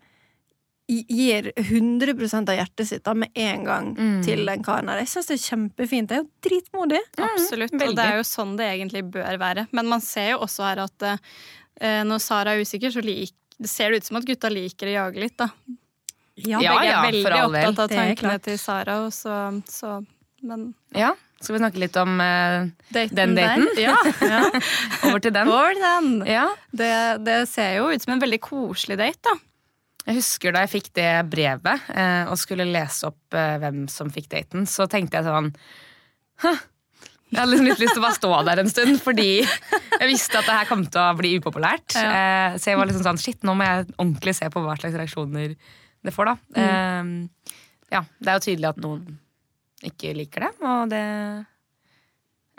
gir 0.88 1.52
100 1.57 2.49
av 2.49 2.54
hjertet 2.57 2.88
sitt 2.88 3.04
da 3.04 3.12
med 3.14 3.28
en 3.37 3.64
gang 3.64 3.88
Mm. 3.95 4.23
til 4.25 4.47
den 4.47 4.62
karen 4.64 4.88
her. 4.88 4.99
Jeg 5.02 5.09
syns 5.12 5.26
det 5.28 5.37
er 5.37 5.45
kjempefint. 5.57 6.09
Det 6.09 6.16
er 6.16 6.23
jo 6.23 6.30
dritmodig. 6.42 7.00
Absolutt. 7.18 7.73
veldig. 7.73 7.88
Og 7.90 7.97
det 7.97 8.04
er 8.07 8.16
jo 8.16 8.25
sånn 8.25 8.57
det 8.57 8.66
egentlig 8.73 9.02
bør 9.12 9.38
være. 9.38 9.66
Men 9.73 9.87
man 9.87 10.00
ser 10.00 10.30
jo 10.30 10.38
også 10.47 10.64
her 10.64 10.78
at 10.87 11.02
uh, 11.02 12.02
når 12.09 12.18
Sara 12.25 12.54
er 12.57 12.62
usikker, 12.64 12.90
så 12.95 13.02
lik, 13.04 13.33
det 13.61 13.68
ser 13.68 13.90
det 13.90 13.97
ut 14.00 14.04
som 14.09 14.16
at 14.16 14.25
gutta 14.25 14.49
liker 14.50 14.87
å 14.88 14.97
jage 14.97 15.21
litt, 15.21 15.37
da. 15.37 15.50
Ja, 16.38 16.61
Ja, 16.62 16.73
Begge 16.78 16.85
ja, 16.87 16.99
er 17.02 17.12
veldig 17.12 17.23
for 17.25 17.33
all 17.37 17.52
del. 17.52 17.68
opptatt 17.68 17.78
av 17.85 17.97
tankene 17.99 18.42
til 18.42 18.59
Sara, 18.59 18.99
og 19.04 19.12
så, 19.12 19.62
så 19.68 20.07
Men 20.40 20.73
Ja, 20.95 21.12
Skal 21.42 21.57
vi 21.57 21.59
snakke 21.64 21.78
litt 21.83 21.97
om 21.99 22.21
uh, 22.21 22.68
daten 22.95 23.14
Den 23.16 23.35
daten? 23.35 23.66
der 23.75 23.83
Ja. 23.83 23.97
Over 25.11 25.18
til 25.18 25.33
den. 25.35 25.47
For 25.50 25.75
den! 25.75 26.09
Ja, 26.30 26.49
Det, 26.71 27.25
det 27.26 27.49
ser 27.50 27.76
jo 27.80 27.88
ut 27.90 28.00
som 28.02 28.12
en 28.14 28.21
veldig 28.23 28.38
koselig 28.40 28.97
date, 28.99 29.18
da. 29.26 29.35
Jeg 30.09 30.17
husker 30.23 30.55
da 30.55 30.65
jeg 30.65 30.73
fikk 30.73 30.88
det 30.97 31.11
brevet 31.29 31.88
eh, 31.93 32.31
og 32.31 32.38
skulle 32.41 32.65
lese 32.65 33.11
opp 33.11 33.37
eh, 33.37 33.59
hvem 33.61 33.85
som 33.93 34.09
fikk 34.12 34.31
daten, 34.33 34.65
så 34.69 34.87
tenkte 34.88 35.21
jeg 35.21 35.29
sånn? 35.29 35.50
Jeg 37.29 37.43
hadde 37.43 37.50
liksom 37.53 37.69
litt 37.69 37.83
lyst 37.83 37.93
til 37.93 38.00
å 38.00 38.07
bare 38.07 38.17
stå 38.17 38.31
der 38.49 38.62
en 38.62 38.71
stund, 38.73 39.00
fordi 39.05 39.29
jeg 39.43 40.09
visste 40.09 40.41
at 40.41 40.49
det 40.49 40.55
her 40.62 40.71
kom 40.71 40.87
til 40.88 41.03
å 41.03 41.17
bli 41.19 41.35
upopulært. 41.37 41.93
Eh, 42.00 42.57
så 42.57 42.73
jeg 42.73 42.81
var 42.81 42.88
liksom 42.88 43.05
sånn 43.05 43.21
shit, 43.21 43.43
nå 43.45 43.53
må 43.59 43.67
jeg 43.69 43.85
ordentlig 43.99 44.33
se 44.38 44.49
på 44.55 44.62
hva 44.65 44.79
slags 44.81 44.97
reaksjoner 44.97 45.53
det 45.53 46.15
får, 46.15 46.31
da. 46.31 46.62
Eh, 46.62 47.53
ja, 47.93 48.00
det 48.17 48.33
er 48.33 48.38
jo 48.38 48.47
tydelig 48.47 48.71
at 48.71 48.81
noen 48.81 49.19
ikke 49.85 50.17
liker 50.17 50.47
det, 50.47 50.53
og 50.65 50.88
det 50.91 51.05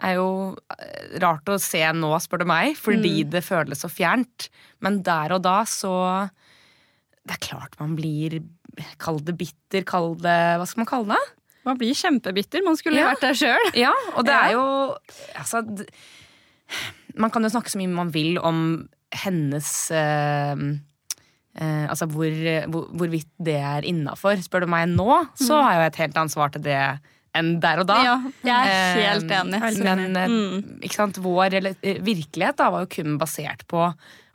er 0.06 0.16
jo 0.20 0.30
eh, 0.78 1.18
rart 1.24 1.50
å 1.50 1.58
se 1.62 1.82
nå, 1.96 2.12
spør 2.22 2.44
du 2.44 2.50
meg, 2.54 2.78
fordi 2.80 3.24
det 3.26 3.42
føles 3.46 3.82
så 3.84 3.90
fjernt. 3.92 4.52
Men 4.86 5.02
der 5.06 5.34
og 5.36 5.44
da 5.50 5.64
så 5.68 5.96
Det 7.30 7.36
er 7.38 7.44
klart 7.46 7.76
man 7.80 7.94
blir 8.00 8.40
Kall 9.02 9.20
det 9.28 9.36
bitter, 9.38 9.84
kall 9.86 10.16
det 10.22 10.38
Hva 10.58 10.66
skal 10.70 10.82
man 10.84 10.90
kalle 10.90 11.14
det? 11.18 11.36
Man 11.68 11.78
blir 11.78 11.94
kjempebitter. 11.94 12.64
Man 12.66 12.78
skulle 12.80 12.98
Ja. 13.02 13.10
vært 13.12 13.22
der 13.26 13.36
sjøl. 13.38 13.66
Ja, 13.86 13.92
og 14.18 14.26
det 14.26 14.34
er 14.34 14.54
jo 14.56 14.64
altså, 15.38 15.62
Man 17.20 17.30
kan 17.34 17.44
jo 17.46 17.52
snakke 17.52 17.70
så 17.74 17.78
mye 17.82 17.92
man 17.92 18.14
vil 18.16 18.40
om 18.40 18.62
hennes 19.24 19.70
eh, 19.92 20.56
eh, 21.60 21.86
Altså 21.90 22.08
hvor, 22.10 22.30
hvor, 22.72 22.88
hvorvidt 22.96 23.30
det 23.44 23.58
er 23.60 23.86
innafor. 23.90 24.40
Spør 24.46 24.66
du 24.66 24.72
meg 24.72 24.88
nå, 24.94 25.10
så 25.40 25.60
har 25.62 25.74
jeg 25.76 25.82
jo 25.82 25.88
et 25.92 26.02
helt 26.06 26.20
annet 26.22 26.36
svar 26.36 26.54
til 26.56 26.64
det 26.66 26.80
enn 27.40 27.60
der 27.64 27.82
og 27.84 27.88
da. 27.90 27.98
Ja, 28.06 28.16
jeg 28.44 28.70
er 28.70 29.02
helt 29.16 29.32
Eh, 29.32 29.42
enig. 29.42 29.84
Men 29.84 30.32
mm. 30.32 30.80
ikke 30.86 30.96
sant, 31.00 31.18
vår 31.24 31.56
eh, 31.60 32.00
virkelighet 32.06 32.58
da 32.60 32.70
var 32.74 32.86
jo 32.86 32.92
kun 32.98 33.18
basert 33.22 33.66
på 33.72 33.82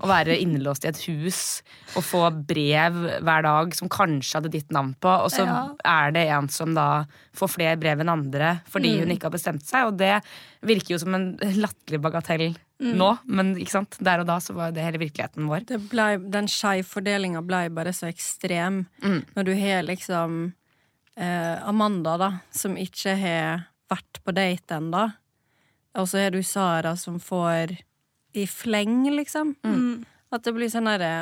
å 0.05 0.09
være 0.11 0.35
innelåst 0.43 0.85
i 0.85 0.89
et 0.91 0.99
hus 1.07 1.63
og 1.95 2.03
få 2.03 2.25
brev 2.49 2.97
hver 3.23 3.45
dag 3.47 3.75
som 3.79 3.89
kanskje 3.89 4.41
hadde 4.41 4.51
ditt 4.53 4.73
navn 4.75 4.95
på, 5.01 5.09
og 5.09 5.31
så 5.31 5.45
Ja. 5.47 5.69
er 5.85 6.11
det 6.17 6.27
en 6.35 6.49
som 6.49 6.75
da 6.75 7.05
får 7.37 7.49
flere 7.55 7.79
brev 7.79 8.01
enn 8.03 8.11
andre 8.11 8.61
fordi 8.69 8.97
Mm. 8.97 8.99
hun 9.05 9.11
ikke 9.17 9.31
har 9.31 9.37
bestemt 9.39 9.63
seg, 9.65 9.87
og 9.87 9.97
det 9.97 10.21
virker 10.63 10.97
jo 10.97 10.99
som 10.99 11.15
en 11.15 11.37
latterlig 11.39 12.01
bagatell 12.03 12.57
Mm. 12.83 12.97
nå, 12.99 13.19
men 13.29 13.55
ikke 13.55 13.71
sant, 13.71 13.97
der 14.03 14.19
og 14.21 14.27
da 14.27 14.39
så 14.43 14.53
var 14.53 14.67
jo 14.69 14.75
det 14.75 14.83
hele 14.85 14.99
virkeligheten 14.99 15.47
vår. 15.47 15.65
Det 15.65 15.79
ble, 15.89 16.19
den 16.29 16.47
skeivfordelinga 16.51 17.41
ble 17.47 17.69
bare 17.71 17.93
så 17.95 18.09
ekstrem. 18.11 18.87
Mm. 19.01 19.25
Når 19.37 19.45
du 19.45 19.55
har 19.55 19.83
liksom 19.87 20.35
eh, 20.49 20.64
Amanda, 21.17 22.17
da, 22.19 22.31
som 22.51 22.75
ikke 22.81 23.15
har 23.21 23.69
vært 23.93 24.19
på 24.25 24.35
date 24.35 24.79
ennå. 24.81 25.05
Og 26.01 26.09
så 26.11 26.25
har 26.25 26.35
du 26.35 26.43
Sara 26.43 26.97
som 26.99 27.21
får 27.23 27.77
i 28.35 28.47
fleng, 28.51 29.05
liksom. 29.15 29.55
Mm. 29.63 30.05
At 30.35 30.43
det 30.47 30.55
blir 30.57 30.71
sånn 30.73 30.91
herre 30.91 31.13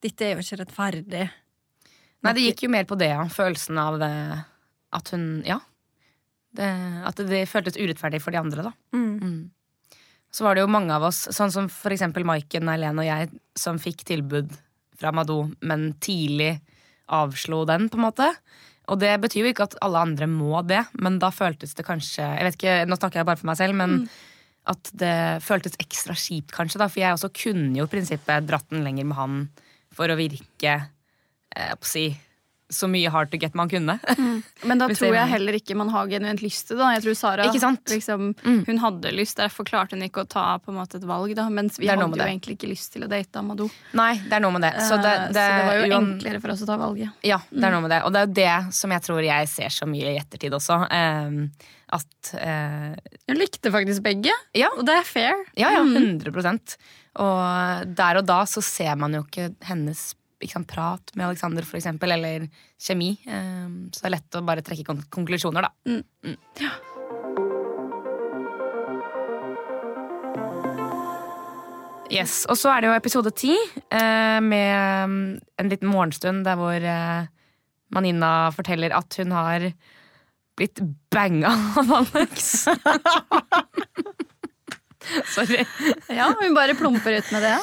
Dette 0.00 0.24
er 0.26 0.34
jo 0.34 0.44
ikke 0.44 0.58
rettferdig. 0.62 1.24
Nei, 2.20 2.32
det 2.36 2.44
gikk 2.44 2.66
jo 2.66 2.72
mer 2.72 2.86
på 2.88 2.96
det, 3.00 3.10
ja. 3.12 3.24
Følelsen 3.32 3.80
av 3.80 3.98
det, 4.00 4.14
at 4.96 5.12
hun 5.14 5.42
Ja. 5.48 5.60
Det, 6.50 6.66
at 7.06 7.20
det 7.30 7.44
føltes 7.46 7.76
urettferdig 7.78 8.18
for 8.24 8.34
de 8.34 8.40
andre, 8.40 8.64
da. 8.66 8.72
Mm. 8.92 9.52
Så 10.34 10.42
var 10.42 10.56
det 10.56 10.64
jo 10.64 10.72
mange 10.72 10.90
av 10.94 11.04
oss, 11.06 11.28
sånn 11.30 11.52
som 11.54 11.68
for 11.70 11.94
eksempel 11.94 12.26
Maiken, 12.26 12.68
Eileen 12.72 12.98
og 12.98 13.06
jeg, 13.06 13.30
som 13.54 13.78
fikk 13.78 14.02
tilbud 14.08 14.50
fra 14.98 15.12
Madou, 15.14 15.52
men 15.62 15.92
tidlig 16.02 16.56
avslo 17.10 17.64
den, 17.68 17.88
på 17.90 17.98
en 17.98 18.06
måte. 18.06 18.28
Og 18.90 18.98
det 18.98 19.12
betyr 19.22 19.44
jo 19.44 19.52
ikke 19.52 19.68
at 19.68 19.78
alle 19.84 20.02
andre 20.02 20.26
må 20.30 20.62
det, 20.66 20.82
men 20.98 21.20
da 21.22 21.30
føltes 21.30 21.76
det 21.78 21.86
kanskje 21.86 22.24
Jeg 22.24 22.46
vet 22.46 22.56
ikke, 22.58 22.76
Nå 22.90 22.98
snakker 22.98 23.20
jeg 23.20 23.28
bare 23.28 23.38
for 23.38 23.50
meg 23.50 23.60
selv, 23.60 23.76
men 23.78 24.08
at 24.70 24.90
det 24.98 25.42
føltes 25.44 25.78
ekstra 25.80 26.14
kjipt, 26.18 26.52
kanskje. 26.54 26.80
da 26.82 26.88
For 26.90 27.02
jeg 27.02 27.16
også 27.16 27.30
kunne 27.34 27.78
jo 27.78 27.86
i 27.86 27.92
prinsippet 27.92 28.48
dratt 28.48 28.68
den 28.72 28.84
lenger 28.86 29.06
med 29.08 29.18
han 29.18 29.38
for 29.94 30.10
å 30.10 30.18
virke 30.18 30.74
eh, 30.76 31.72
på 31.74 31.86
å 31.86 31.90
si, 31.90 32.04
så 32.70 32.86
mye 32.90 33.10
hard 33.10 33.30
to 33.32 33.36
get 33.42 33.54
man 33.58 33.68
kunne. 33.68 33.96
Men 34.62 34.78
da 34.78 34.86
tror 34.94 35.14
jeg 35.16 35.28
heller 35.32 35.56
ikke 35.58 35.74
man 35.76 35.88
har 35.90 36.06
genuint 36.10 36.40
lyst 36.42 36.68
til 36.68 36.76
det. 36.78 36.84
da. 36.84 36.90
Jeg 36.94 37.02
tror 37.04 37.16
Sara 37.18 37.46
liksom, 37.50 38.34
Mm. 38.44 38.60
hun 38.66 38.78
hadde 38.78 39.10
lyst, 39.12 39.36
derfor 39.40 39.64
klarte 39.66 39.96
hun 39.98 40.02
ikke 40.06 40.22
å 40.24 40.28
ta 40.30 40.58
på 40.62 40.70
en 40.70 40.78
måte 40.78 40.96
et 41.00 41.04
valg. 41.08 41.34
da. 41.34 41.48
Mens 41.50 41.78
vi 41.78 41.88
hadde 41.90 42.06
jo 42.06 42.14
det. 42.14 42.28
egentlig 42.28 42.56
ikke 42.58 42.70
lyst 42.70 42.92
til 42.94 43.02
å 43.04 43.08
date 43.10 43.36
Amadou. 43.42 43.68
Nei, 43.98 44.14
det 44.22 44.32
er 44.38 44.40
noe 44.40 44.52
med 44.54 44.62
det. 44.62 44.72
Så 44.86 44.96
det, 45.02 45.10
Eh, 45.10 45.26
det, 45.34 45.42
så 45.42 45.58
det 45.58 45.66
var 45.66 45.80
jo 45.80 45.98
enklere 45.98 46.40
for 46.40 46.50
oss 46.54 46.62
å 46.62 46.66
ta 46.70 46.76
valget. 46.78 47.10
Ja, 47.26 47.38
det 47.50 47.64
er 47.64 47.70
noe 47.74 47.82
med 47.82 47.90
det. 47.90 48.02
Og 48.06 48.12
det 48.14 48.20
er 48.22 48.26
jo 48.26 48.32
det 48.38 48.74
som 48.74 48.90
jeg 48.94 49.02
tror 49.02 49.22
jeg 49.26 49.48
ser 49.48 49.68
så 49.74 49.86
mye 49.90 50.14
i 50.14 50.18
ettertid 50.20 50.54
også. 50.54 50.78
Um, 50.90 51.50
at 51.90 52.32
uh, 52.38 52.94
Hun 53.26 53.36
likte 53.40 53.72
faktisk 53.74 54.04
begge, 54.06 54.30
Ja, 54.54 54.68
og 54.78 54.86
det 54.86 54.94
er 55.00 55.02
fair. 55.02 55.34
ja, 55.58 55.72
ja 55.74 55.80
100% 55.82 56.76
Og 57.18 57.94
der 57.98 58.20
og 58.20 58.26
da 58.28 58.44
så 58.46 58.62
ser 58.62 58.94
man 58.96 59.12
jo 59.18 59.24
ikke 59.26 59.48
hennes 59.66 60.14
sant, 60.48 60.68
prat 60.68 61.12
med 61.14 61.26
Alexander, 61.26 61.62
for 61.62 61.76
eksempel, 61.76 62.12
eller 62.12 62.48
kjemi. 62.80 63.18
ehm, 63.26 63.90
så 63.92 64.00
det 64.00 64.08
er 64.08 64.16
lett 64.16 64.38
å 64.38 64.46
bare 64.46 64.62
trekke 64.62 64.86
kon 64.86 65.02
konklusjoner, 65.10 65.62
da. 65.62 65.70
Mm. 65.84 66.04
Mm. 66.24 66.36
Yes, 72.10 72.44
Og 72.50 72.58
så 72.58 72.72
er 72.72 72.80
det 72.80 72.88
jo 72.88 72.96
episode 72.96 73.30
ti, 73.38 73.54
eh, 73.94 74.40
med 74.42 75.10
mm, 75.10 75.40
en 75.62 75.68
liten 75.70 75.88
morgenstund 75.88 76.42
der 76.44 76.56
hvor 76.58 76.74
eh, 76.74 77.28
Manina 77.94 78.50
forteller 78.50 78.90
at 78.96 79.14
hun 79.20 79.30
har 79.30 79.68
blitt 80.58 80.80
banga 81.10 81.52
av 81.78 81.92
Alex. 82.00 82.66
Sorry. 85.34 85.64
Ja, 86.08 86.30
Hun 86.40 86.54
bare 86.54 86.74
plumper 86.78 87.16
ut 87.18 87.30
med 87.34 87.42
det. 87.42 87.56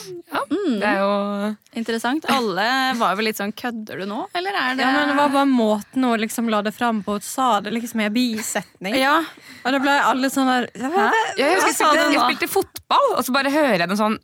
Det 0.81 0.87
er 0.87 0.99
jo 1.01 1.55
Interessant. 1.77 2.25
Alle 2.33 2.67
var 2.99 3.17
vel 3.19 3.29
litt 3.29 3.39
sånn 3.39 3.53
Kødder 3.57 4.01
du 4.01 4.07
nå, 4.09 4.23
eller 4.37 4.55
er 4.57 4.77
det 4.77 4.85
Ja, 4.85 4.93
men 4.95 5.11
Det 5.11 5.17
var 5.19 5.33
bare 5.35 5.49
måten 5.49 6.07
hun 6.07 6.19
liksom 6.21 6.49
la 6.51 6.61
det 6.65 6.73
fram 6.75 7.03
på. 7.05 7.17
Hun 7.17 7.25
sa 7.25 7.49
det 7.63 7.73
liksom 7.75 8.01
i 8.03 8.07
en 8.09 8.15
bisetning. 8.15 8.97
Ja, 8.99 9.19
Og 9.63 9.75
da 9.75 9.83
ble 9.83 9.97
alle 10.13 10.31
sånn 10.33 10.49
der 10.51 10.71
Hæ? 10.75 11.05
Jeg 11.39 11.59
husker 11.59 11.69
jeg 11.69 11.77
spilte, 11.77 12.09
jeg 12.15 12.25
spilte 12.25 12.51
fotball, 12.51 13.13
og 13.17 13.23
så 13.27 13.35
bare 13.35 13.53
hører 13.53 13.85
jeg 13.85 13.91
noe 13.91 13.99
sånn 13.99 14.19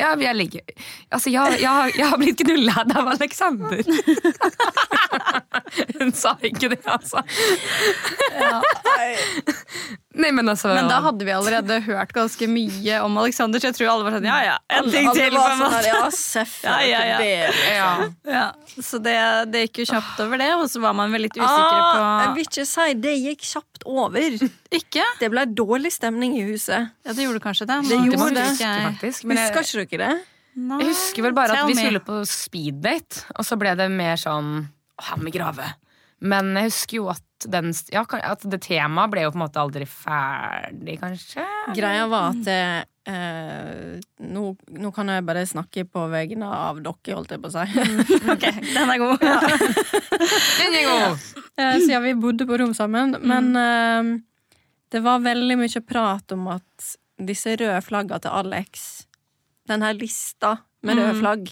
ja, 0.00 0.14
jeg 0.16 0.32
ligger. 0.32 0.62
Altså, 1.12 1.28
jeg, 1.28 1.58
jeg, 1.60 1.92
jeg 1.98 2.06
har 2.08 2.16
blitt 2.20 2.40
knulla 2.40 2.84
av 2.88 3.10
Alexander. 3.12 3.82
Hun 5.98 6.12
sa 6.16 6.32
ikke 6.46 6.70
det, 6.72 6.80
altså. 6.88 7.20
Nei, 10.18 10.32
men 10.34 10.48
altså 10.50 10.72
Men 10.74 10.88
da 10.90 10.96
hadde 11.04 11.22
vi 11.22 11.30
allerede 11.30 11.76
hørt 11.84 12.10
ganske 12.16 12.46
mye 12.50 12.96
om 13.04 13.18
Alexander, 13.22 13.62
så 13.62 13.68
jeg 13.68 13.76
tror 13.78 13.90
alle 13.92 14.06
var 14.08 14.16
sånn 14.16 14.26
ja 14.26 14.38
ja. 14.42 14.54
En 14.74 14.88
ting 14.90 15.06
alle 15.06 15.20
til, 15.20 15.36
var 15.38 15.52
sånn 15.60 15.86
ja, 15.86 16.00
seff. 16.16 16.56
Ja, 16.66 16.78
ja, 16.82 17.02
ja. 17.06 17.52
ja. 17.70 17.90
Ja, 18.26 18.46
så 18.82 18.98
det, 19.02 19.14
det 19.54 19.62
gikk 19.68 19.84
jo 19.84 19.86
kjapt 19.92 20.22
over 20.24 20.42
det, 20.42 20.48
og 20.56 20.66
så 20.72 20.82
var 20.82 20.96
man 20.98 21.14
vel 21.14 21.28
litt 21.28 21.38
usikre 21.38 21.50
Ah, 21.50 22.24
jeg 22.24 22.32
vil 22.38 22.48
ikke 22.48 22.66
si 22.66 22.88
det 23.04 23.14
gikk 23.20 23.46
kjapt 23.52 23.86
over. 23.86 24.36
Ikke? 24.80 25.04
Det 25.20 25.30
ble 25.32 25.44
dårlig 25.58 25.90
stemning 25.94 26.34
i 26.38 26.42
huset. 26.46 26.90
Ja, 27.06 27.14
det 27.14 27.24
gjorde 27.26 27.42
kanskje 27.42 27.66
det. 27.70 27.78
Det 27.90 27.98
gjorde 28.06 28.28
det. 28.36 28.44
ikke 28.54 28.66
jeg. 28.66 28.84
faktisk. 28.86 29.24
Men 29.26 29.40
jeg, 29.40 29.54
Husker 29.54 29.82
ikke 29.84 29.98
dere 29.98 30.10
det? 30.10 30.28
Nei. 30.60 30.80
jeg 30.82 30.90
husker 30.90 31.24
vel 31.28 31.34
bare 31.38 31.54
at 31.54 31.70
vi 31.70 31.78
skulle 31.78 32.02
på 32.02 32.18
speeddate, 32.26 33.24
og 33.38 33.46
så 33.46 33.58
ble 33.58 33.76
det 33.78 33.86
mer 33.94 34.18
sånn 34.18 34.50
Å, 34.66 35.06
han 35.12 35.22
vil 35.26 35.34
grave. 35.38 35.70
Men 36.20 36.50
jeg 36.58 36.68
husker 36.68 36.96
jo 36.98 37.06
at, 37.14 37.24
den, 37.48 37.70
ja, 37.94 38.02
at 38.04 38.42
det 38.52 38.58
temaet 38.66 39.12
ble 39.14 39.22
jo 39.24 39.30
på 39.32 39.38
en 39.38 39.44
måte 39.46 39.60
aldri 39.62 39.86
ferdig, 39.88 40.98
kanskje. 41.00 41.44
Greia 41.76 42.02
var 42.12 42.34
at 42.34 42.50
eh, 43.08 43.94
nå, 44.28 44.42
nå 44.76 44.90
kan 44.92 45.08
jeg 45.08 45.24
bare 45.24 45.46
snakke 45.48 45.86
på 45.88 46.02
vegne 46.12 46.44
av 46.52 46.82
dere, 46.84 47.14
holdt 47.16 47.32
jeg 47.32 47.40
på 47.40 47.48
å 47.48 47.54
si. 47.54 47.86
Ok, 48.34 48.44
den 48.74 48.92
er 48.92 49.00
god. 49.00 49.24
Den 50.60 50.76
er 50.76 50.84
god! 50.90 51.24
Eh, 51.56 51.78
Siden 51.80 52.04
vi 52.04 52.12
bodde 52.20 52.46
på 52.48 52.60
rom 52.60 52.74
sammen. 52.76 53.16
Men 53.24 53.50
eh, 53.56 54.12
det 54.92 55.00
var 55.04 55.24
veldig 55.24 55.56
mye 55.60 55.82
prat 55.86 56.36
om 56.36 56.50
at 56.52 56.90
disse 57.20 57.56
røde 57.60 57.80
flagga 57.84 58.20
til 58.24 58.32
Alex, 58.32 58.84
den 59.68 59.84
her 59.84 59.96
lista 59.96 60.58
med 60.84 60.96
røde 61.00 61.16
flagg, 61.20 61.50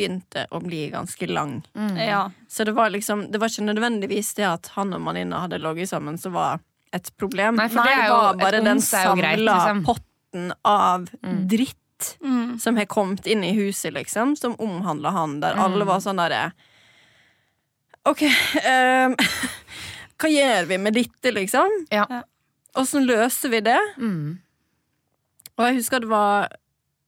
begynte 0.00 0.46
å 0.50 0.60
bli 0.64 0.80
ganske 0.92 1.28
lang. 1.30 1.58
Ja. 2.00 2.24
Så 2.48 2.64
det 2.64 2.72
var 2.74 2.90
liksom 2.90 3.26
Det 3.30 3.38
var 3.40 3.48
ikke 3.52 3.68
nødvendigvis 3.68 4.32
det 4.40 4.48
at 4.48 4.72
han 4.78 4.94
og 4.96 5.00
Manina 5.04 5.44
hadde 5.44 5.60
ligget 5.60 5.88
sammen, 5.92 6.18
som 6.18 6.32
var 6.32 6.60
et 6.92 7.12
problem. 7.20 7.54
Nei, 7.60 7.68
for 7.68 7.84
det 7.86 7.92
er 7.94 8.06
jo- 8.08 8.16
var 8.16 8.32
et 8.34 8.40
bare 8.40 8.64
den 8.64 8.80
samla 8.82 9.36
liksom. 9.36 9.84
potten 9.84 10.52
av 10.64 11.06
dritt 11.46 11.76
Mm. 12.24 12.58
som 12.58 12.76
har 12.78 12.86
kommet 12.86 13.26
inn 13.26 13.44
i 13.44 13.52
huset, 13.52 13.92
liksom, 13.92 14.34
som 14.34 14.54
omhandla 14.56 15.10
han, 15.12 15.40
der 15.40 15.52
Mm. 15.54 15.60
alle 15.60 15.84
var 15.84 15.98
sånn 16.00 16.16
derre 16.16 16.52
OK, 18.06 18.22
um, 18.24 19.14
hva 20.18 20.28
gjør 20.32 20.66
vi 20.70 20.78
med 20.78 20.94
dette, 20.96 21.32
liksom? 21.36 21.68
Ja. 21.92 22.06
Åssen 22.74 23.04
løser 23.04 23.50
vi 23.52 23.60
det? 23.60 23.78
Mm. 23.98 24.38
Og 25.58 25.66
jeg 25.66 25.76
husker 25.76 26.00
det 26.00 26.08
var 26.08 26.48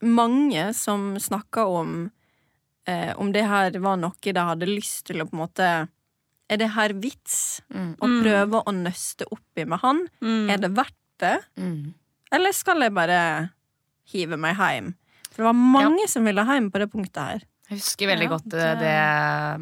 mange 0.02 0.75
som 0.75 1.14
snakka 1.16 1.64
om 1.64 2.11
eh, 2.88 3.12
om 3.20 3.32
det 3.34 3.44
her 3.48 3.76
var 3.82 3.98
noe 4.00 4.32
de 4.34 4.46
hadde 4.48 4.68
lyst 4.70 5.06
til 5.10 5.22
å 5.22 5.28
på 5.28 5.36
en 5.36 5.44
måte 5.44 5.68
Er 6.52 6.58
det 6.60 6.72
her 6.74 6.92
vits? 7.00 7.62
Mm. 7.72 7.94
Å 7.96 8.08
prøve 8.20 8.62
å 8.66 8.72
nøste 8.76 9.24
opp 9.32 9.60
i 9.60 9.64
med 9.64 9.80
han? 9.80 10.02
Mm. 10.20 10.50
Er 10.52 10.58
det 10.60 10.72
verdt 10.76 10.98
det? 11.22 11.38
Mm. 11.56 11.94
Eller 12.32 12.52
skal 12.52 12.82
jeg 12.84 12.92
bare 12.92 13.20
hive 14.12 14.36
meg 14.36 14.58
hjem? 14.60 14.92
For 15.30 15.40
det 15.40 15.48
var 15.48 15.56
mange 15.56 16.04
som 16.12 16.26
ville 16.28 16.44
hjem 16.44 16.68
på 16.72 16.82
det 16.82 16.90
punktet 16.92 17.22
her. 17.22 17.46
Jeg 17.73 17.81
husker 17.81 18.11
veldig 18.12 18.26
Ja, 18.29 18.33
godt 18.37 18.49
det, 18.52 18.71
det, 18.83 18.95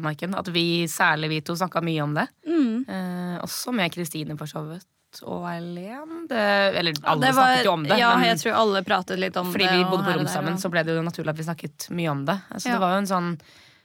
Maiken. 0.03 0.35
At 0.35 0.47
vi, 0.51 0.65
særlig 0.91 1.29
vi 1.31 1.41
to, 1.47 1.55
snakka 1.55 1.81
mye 1.85 2.03
om 2.03 2.13
det. 2.17 2.27
Mm. 2.47 2.73
Eh, 2.87 3.37
også 3.45 3.71
med 3.73 3.93
Kristine, 3.95 4.35
for 4.39 4.49
så 4.51 4.63
vidt. 4.67 4.87
Og 5.27 5.43
Eileen. 5.49 6.27
Eller 6.31 6.93
alle 7.03 7.31
var- 7.35 7.55
snakket 7.57 7.65
jo 7.67 7.71
om 7.73 7.83
det. 7.83 7.97
Ja, 7.99 8.13
men 8.15 8.29
jeg 8.29 8.37
tror 8.43 8.53
alle 8.61 8.83
pratet 8.87 9.19
litt 9.19 9.35
om 9.39 9.49
fordi 9.51 9.67
det. 9.67 9.77
vi 9.77 9.83
bodde 9.89 10.05
på 10.07 10.13
rom 10.19 10.27
sammen, 10.31 10.55
så 10.59 10.69
ble 10.71 10.83
det 10.87 10.95
jo 10.95 11.01
naturlig 11.03 11.29
at 11.33 11.37
vi 11.41 11.47
snakket 11.49 11.89
mye 11.91 12.11
om 12.11 12.25
det. 12.25 12.37
Så 12.57 12.67
Ja. 12.67 12.73
det 12.73 12.79
var 12.79 12.91
jo 12.93 12.97
en 13.05 13.11
sånn 13.15 13.39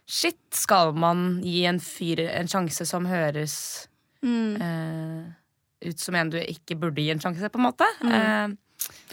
Shit, 0.08 0.38
skal 0.54 0.92
man 0.94 1.40
gi 1.42 1.64
en 1.66 1.80
fyr 1.80 2.20
en 2.30 2.46
sjanse 2.46 2.86
som 2.86 3.06
høres 3.06 3.88
Mm. 4.22 4.60
eh, 4.62 5.88
ut 5.88 5.98
som 5.98 6.14
en 6.14 6.30
du 6.30 6.38
ikke 6.38 6.78
burde 6.78 7.02
gi 7.02 7.10
en 7.10 7.18
sjanse, 7.18 7.50
på 7.50 7.58
en 7.58 7.64
måte? 7.72 7.84
Mm. 8.02 8.12
Eh, 8.12 8.56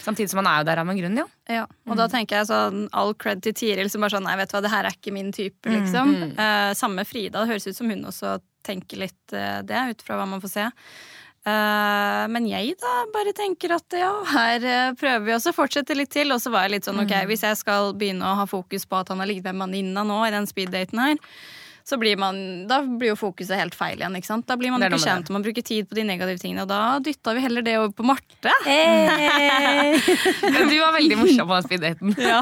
samtidig 0.04 0.30
som 0.30 0.42
man 0.42 0.46
er 0.52 0.60
jo 0.60 0.64
der 0.68 0.78
av 0.82 0.88
en 0.92 0.98
grunn, 0.98 1.16
ja. 1.16 1.24
Ja, 1.48 1.62
og 1.64 1.94
Mm. 1.94 1.96
da 1.96 2.06
tenker 2.08 2.36
jeg 2.38 2.46
sånn 2.48 2.88
all 2.92 3.14
cred 3.14 3.42
til 3.42 3.52
Tiril 3.52 3.90
som 3.90 4.00
bare 4.00 4.10
sånn 4.16 4.24
Nei, 4.24 4.36
vet 4.36 4.48
du 4.50 4.56
hva, 4.56 4.62
det 4.62 4.70
her 4.70 4.84
er 4.84 4.90
ikke 4.96 5.12
min 5.12 5.32
type, 5.32 5.64
liksom. 5.68 6.14
Mm. 6.14 6.38
Eh, 6.38 6.74
samme 6.74 7.04
Frida. 7.06 7.40
Det 7.44 7.48
høres 7.48 7.66
ut 7.66 7.76
som 7.76 7.88
hun 7.90 8.04
også 8.04 8.40
tenker 8.64 8.96
litt 8.98 9.32
eh, 9.32 9.62
det, 9.62 9.90
ut 9.90 10.02
fra 10.02 10.16
hva 10.16 10.26
man 10.28 10.40
får 10.40 10.50
se. 10.50 10.70
Eh, 11.46 12.26
men 12.32 12.46
jeg 12.48 12.76
da 12.80 12.92
bare 13.12 13.34
tenker 13.36 13.74
at 13.76 13.84
ja, 13.98 14.12
her 14.32 14.64
eh, 14.64 14.92
prøver 14.96 15.26
vi 15.26 15.32
også 15.36 15.52
å 15.52 15.56
fortsette 15.58 15.96
litt 15.96 16.10
til. 16.14 16.32
Og 16.32 16.40
så 16.40 16.50
var 16.52 16.64
jeg 16.64 16.78
litt 16.78 16.84
sånn, 16.88 17.00
ok, 17.02 17.12
Mm. 17.12 17.26
hvis 17.28 17.42
jeg 17.44 17.56
skal 17.60 17.92
begynne 17.92 18.24
å 18.24 18.36
ha 18.40 18.46
fokus 18.46 18.86
på 18.88 19.00
at 19.00 19.08
han 19.12 19.18
har 19.20 19.26
ligget 19.28 19.44
med 19.52 19.60
venninna 19.68 20.04
nå 20.08 20.22
i 20.26 20.30
den 20.32 20.46
speeddaten 20.46 20.98
her, 20.98 21.16
så 21.84 21.98
blir 22.00 22.16
man, 22.16 22.36
da 22.68 22.78
blir 22.80 23.10
jo 23.10 23.16
fokuset 23.20 23.58
helt 23.60 23.74
feil 23.76 23.98
igjen. 24.00 24.14
ikke 24.16 24.28
sant? 24.30 24.46
Da 24.48 24.56
blir 24.56 24.72
man 24.72 24.80
ikke 24.86 25.02
kjent, 25.02 25.28
og 25.28 25.36
man 25.36 25.44
bruker 25.44 25.64
tid 25.64 25.84
på 25.90 25.98
de 25.98 26.06
negative 26.08 26.40
tingene. 26.40 26.64
Og 26.64 26.70
da 26.70 26.96
dytta 27.04 27.34
vi 27.36 27.42
heller 27.44 27.66
det 27.66 27.74
over 27.76 27.92
på 27.92 28.06
Marte. 28.08 28.54
Hey. 28.64 30.00
Du 30.74 30.78
var 30.80 30.94
veldig 30.96 31.18
morsom 31.20 31.50
på 31.50 31.58
den 31.58 31.68
speeddaten. 31.68 32.16
Ja. 32.24 32.40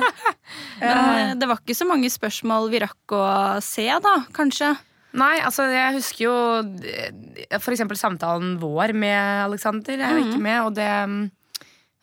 Men, 0.83 1.39
det 1.41 1.47
var 1.51 1.61
ikke 1.61 1.75
så 1.79 1.87
mange 1.89 2.11
spørsmål 2.11 2.71
vi 2.71 2.81
rakk 2.83 3.15
å 3.17 3.27
se, 3.65 3.87
da, 4.03 4.17
kanskje. 4.35 4.73
Nei, 5.19 5.37
altså 5.45 5.67
jeg 5.69 5.99
husker 5.99 6.25
jo 6.25 6.35
f.eks. 6.73 7.61
for 7.61 7.75
eksempel 7.75 7.99
samtalen 8.01 8.57
vår 8.63 8.95
med 8.97 9.47
Alexander 9.49 10.01
er 10.01 10.17
jo 10.17 10.25
ikke 10.25 10.43
med, 10.43 10.59
og 10.65 10.77
det 10.79 10.89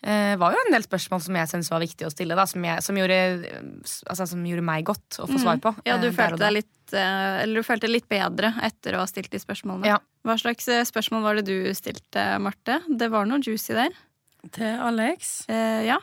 eh, 0.02 0.34
var 0.40 0.54
jo 0.54 0.60
en 0.64 0.74
del 0.74 0.84
spørsmål 0.84 1.22
som 1.24 1.38
jeg 1.38 1.50
syntes 1.50 1.70
var 1.72 1.82
viktig 1.82 2.06
å 2.06 2.12
stille, 2.12 2.36
da, 2.38 2.46
som, 2.48 2.64
jeg, 2.64 2.84
som, 2.84 2.98
gjorde, 3.00 3.18
altså, 4.10 4.28
som 4.32 4.44
gjorde 4.46 4.66
meg 4.66 4.86
godt 4.88 5.20
å 5.20 5.28
få 5.30 5.40
svar 5.42 5.60
på. 5.62 5.74
Ja, 5.88 5.98
du 6.00 6.08
eh, 6.10 6.14
følte 6.16 6.40
deg 6.44 6.56
litt 6.60 6.94
eh, 6.94 7.42
Eller 7.42 7.60
du 7.60 7.66
følte 7.66 7.90
litt 7.90 8.08
bedre 8.10 8.54
etter 8.66 8.96
å 8.96 9.02
ha 9.04 9.10
stilt 9.10 9.32
de 9.32 9.42
spørsmålene. 9.42 9.90
Ja. 9.92 9.98
Hva 10.26 10.38
slags 10.40 10.68
eh, 10.70 10.86
spørsmål 10.88 11.26
var 11.26 11.40
det 11.40 11.48
du 11.50 11.74
stilte, 11.76 12.26
Marte? 12.42 12.80
Det 12.88 13.10
var 13.12 13.28
noe 13.28 13.42
juicy 13.44 13.76
der. 13.76 13.94
Til 14.56 14.80
Alex. 14.88 15.44
Eh, 15.52 15.84
ja. 15.90 16.00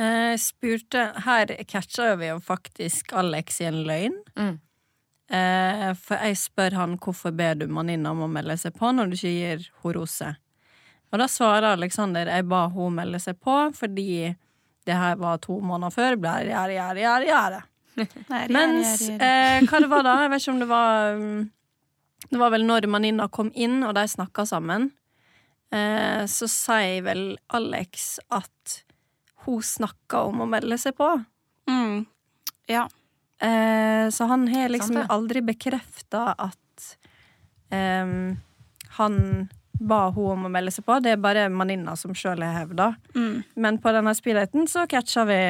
Eh, 0.00 0.34
spurte 0.40 1.10
Her 1.26 1.52
catcha 1.68 2.14
vi 2.16 2.30
jo 2.30 2.40
faktisk 2.40 3.12
Alex 3.12 3.60
i 3.60 3.68
en 3.68 3.82
løgn. 3.88 4.20
Mm. 4.38 4.58
Eh, 5.30 5.90
for 5.94 6.18
jeg 6.26 6.38
spør 6.40 6.74
han 6.78 6.96
hvorfor 6.98 7.34
ber 7.36 7.58
du 7.60 7.68
venninna 7.70 8.10
om 8.14 8.24
å 8.26 8.30
melde 8.30 8.56
seg 8.58 8.74
på 8.74 8.90
når 8.90 9.10
du 9.10 9.18
ikke 9.18 9.34
gir 9.34 9.66
henne 9.82 9.94
rose. 9.94 10.30
Og 11.10 11.18
da 11.18 11.26
svarer 11.30 11.72
Alexander 11.72 12.28
jeg 12.30 12.46
ba 12.50 12.66
hun 12.70 12.94
melde 13.00 13.18
seg 13.22 13.38
på 13.42 13.56
fordi 13.76 14.34
det 14.88 14.96
her 14.96 15.18
var 15.20 15.40
to 15.42 15.58
måneder 15.60 15.92
før. 15.94 16.16
Blar, 16.20 16.46
jære, 16.46 16.76
jære, 16.76 17.00
gjerde, 17.04 17.30
jære. 17.30 17.62
Mens 18.54 19.02
eh, 19.10 19.58
hva 19.66 19.80
det 19.82 19.90
var 19.90 20.06
da, 20.06 20.14
jeg 20.24 20.30
vet 20.32 20.44
ikke 20.44 20.54
om 20.54 20.62
det 20.62 20.68
var 20.70 21.18
um, 21.18 21.50
Det 22.30 22.38
var 22.40 22.52
vel 22.54 22.64
når 22.68 22.86
venninna 22.86 23.26
kom 23.32 23.50
inn, 23.54 23.82
og 23.84 23.94
de 23.98 24.06
snakka 24.08 24.46
sammen. 24.48 24.90
Eh, 25.74 26.24
så 26.30 26.48
sier 26.50 27.04
vel 27.06 27.24
Alex 27.56 28.18
at 28.30 28.80
hun 29.46 29.62
snakka 29.64 30.24
om 30.28 30.42
å 30.44 30.48
melde 30.48 30.78
seg 30.80 30.96
på. 30.98 31.10
mm. 31.70 32.00
Ja. 32.70 32.84
Eh, 33.40 34.10
så 34.12 34.24
han 34.30 34.46
har 34.52 34.68
liksom 34.68 35.00
aldri 35.08 35.40
bekrefta 35.42 36.34
at 36.38 36.84
ehm, 37.72 38.36
han 38.98 39.16
ba 39.80 40.10
hun 40.12 40.34
om 40.34 40.46
å 40.46 40.52
melde 40.52 40.72
seg 40.74 40.84
på. 40.86 40.98
Det 41.02 41.14
er 41.14 41.20
bare 41.20 41.48
venninna 41.48 41.96
som 41.98 42.14
sjøl 42.16 42.42
har 42.44 42.62
hevda. 42.62 42.92
Mm. 43.16 43.42
Men 43.64 43.80
på 43.80 43.92
denne 43.96 44.12
speeddaten 44.16 44.68
så 44.70 44.86
catcha 44.90 45.24
vi, 45.28 45.40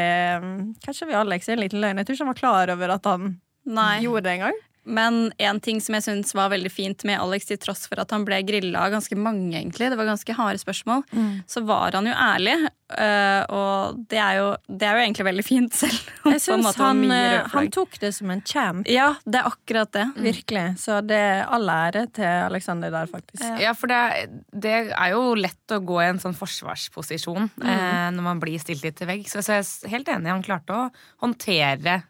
catcha 0.85 1.09
vi 1.09 1.19
Alex 1.19 1.51
i 1.51 1.57
en 1.57 1.63
liten 1.65 1.83
løgn. 1.83 2.01
Jeg 2.01 2.09
tror 2.09 2.19
ikke 2.19 2.27
han 2.27 2.33
var 2.33 2.43
klar 2.43 2.75
over 2.77 2.95
at 2.97 3.09
han 3.11 3.31
Nei. 3.69 3.95
gjorde 4.07 4.29
det 4.29 4.37
engang. 4.39 4.61
Men 4.91 5.19
en 5.39 5.61
ting 5.61 5.81
som 5.85 5.95
jeg 5.99 6.07
syns 6.07 6.33
var 6.35 6.53
veldig 6.55 6.71
fint 6.73 7.05
med 7.07 7.21
Alex, 7.21 7.51
til 7.51 7.59
tross 7.61 7.85
for 7.91 8.01
at 8.01 8.11
han 8.15 8.25
ble 8.27 8.41
grilla 8.49 8.87
av 8.87 8.95
ganske 8.95 9.19
mange, 9.19 9.53
egentlig, 9.59 9.91
det 9.93 9.99
var 10.01 10.09
ganske 10.09 10.37
harde 10.39 10.63
spørsmål, 10.63 11.05
så 11.51 11.63
var 11.69 11.99
han 11.99 12.09
jo 12.09 12.15
ærlig. 12.17 12.57
Øh, 12.91 13.43
og 13.55 14.01
det 14.11 14.19
er 14.21 14.39
jo, 14.39 14.47
det 14.67 14.87
er 14.87 14.97
jo 14.99 15.03
egentlig 15.05 15.27
veldig 15.29 15.45
fint, 15.47 15.77
selv 15.77 15.97
om 16.25 16.33
Jeg 16.35 16.43
syns 16.45 16.79
han, 16.81 17.03
eh, 17.15 17.47
han 17.53 17.71
tok 17.75 17.99
det 18.03 18.13
som 18.17 18.33
en 18.35 18.43
champ. 18.47 18.89
Ja, 18.91 19.13
det 19.25 19.41
er 19.41 19.51
akkurat 19.51 19.93
det. 19.97 20.07
Virkelig. 20.21 20.65
Så 20.83 21.01
det 21.07 21.19
er 21.19 21.45
all 21.53 21.71
ære 21.71 22.07
til 22.17 22.29
Alexander 22.29 22.93
der, 22.95 23.11
faktisk. 23.11 23.45
Ja. 23.45 23.59
Ja, 23.69 23.77
for 23.77 23.93
det, 23.93 24.27
det 24.51 24.77
er 24.91 25.15
jo 25.15 25.37
lett 25.39 25.77
å 25.77 25.81
gå 25.85 26.01
i 26.03 26.09
en 26.11 26.23
sånn 26.23 26.37
forsvarsposisjon 26.39 27.51
eh, 27.63 28.09
når 28.17 28.27
man 28.27 28.43
blir 28.43 28.61
stilt 28.63 28.85
litt 28.87 28.99
til 29.01 29.11
vegg. 29.11 29.29
Så, 29.31 29.45
så 29.45 29.59
jeg 29.61 29.67
er 29.67 29.95
helt 29.97 30.13
enig, 30.17 30.33
han 30.33 30.47
klarte 30.47 30.77
å 30.77 30.89
håndtere 31.25 32.01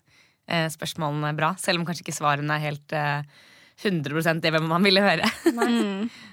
eh, 0.48 0.66
spørsmålene 0.72 1.34
bra. 1.38 1.54
Selv 1.60 1.80
om 1.80 1.88
kanskje 1.88 2.06
ikke 2.06 2.18
svarene 2.20 2.56
er 2.58 2.68
helt 2.70 2.96
eh, 2.96 3.46
100% 3.80 4.42
det 4.44 4.52
man 4.60 4.84
ville 4.84 5.04
høre. 5.04 5.28
Mm. 5.56 6.10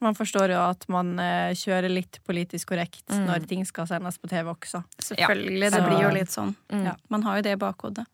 Man 0.00 0.14
forstår 0.14 0.52
jo 0.52 0.58
at 0.60 0.84
man 0.92 1.14
eh, 1.18 1.54
kjører 1.56 1.88
litt 1.88 2.18
politisk 2.28 2.68
korrekt 2.74 3.04
Mm. 3.08 3.24
når 3.26 3.46
ting 3.48 3.62
skal 3.64 3.86
sendes 3.86 4.18
på 4.18 4.28
TV 4.28 4.50
også. 4.52 4.82
Selvfølgelig. 5.00 5.70
Ja. 5.70 5.70
Det 5.70 5.84
blir 5.86 6.02
jo 6.02 6.10
litt 6.12 6.28
sånn. 6.34 6.54
Mm. 6.72 6.84
Ja, 6.84 6.94
man 7.08 7.22
har 7.22 7.36
jo 7.38 7.42
det 7.46 7.52
i 7.56 7.60
bakhodet. 7.62 8.04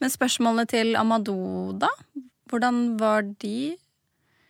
Men 0.00 0.10
spørsmålene 0.10 0.66
til 0.70 0.94
Amadou, 0.96 1.72
da? 1.78 1.88
Hvordan 2.48 2.96
var 2.98 3.22
de? 3.42 3.76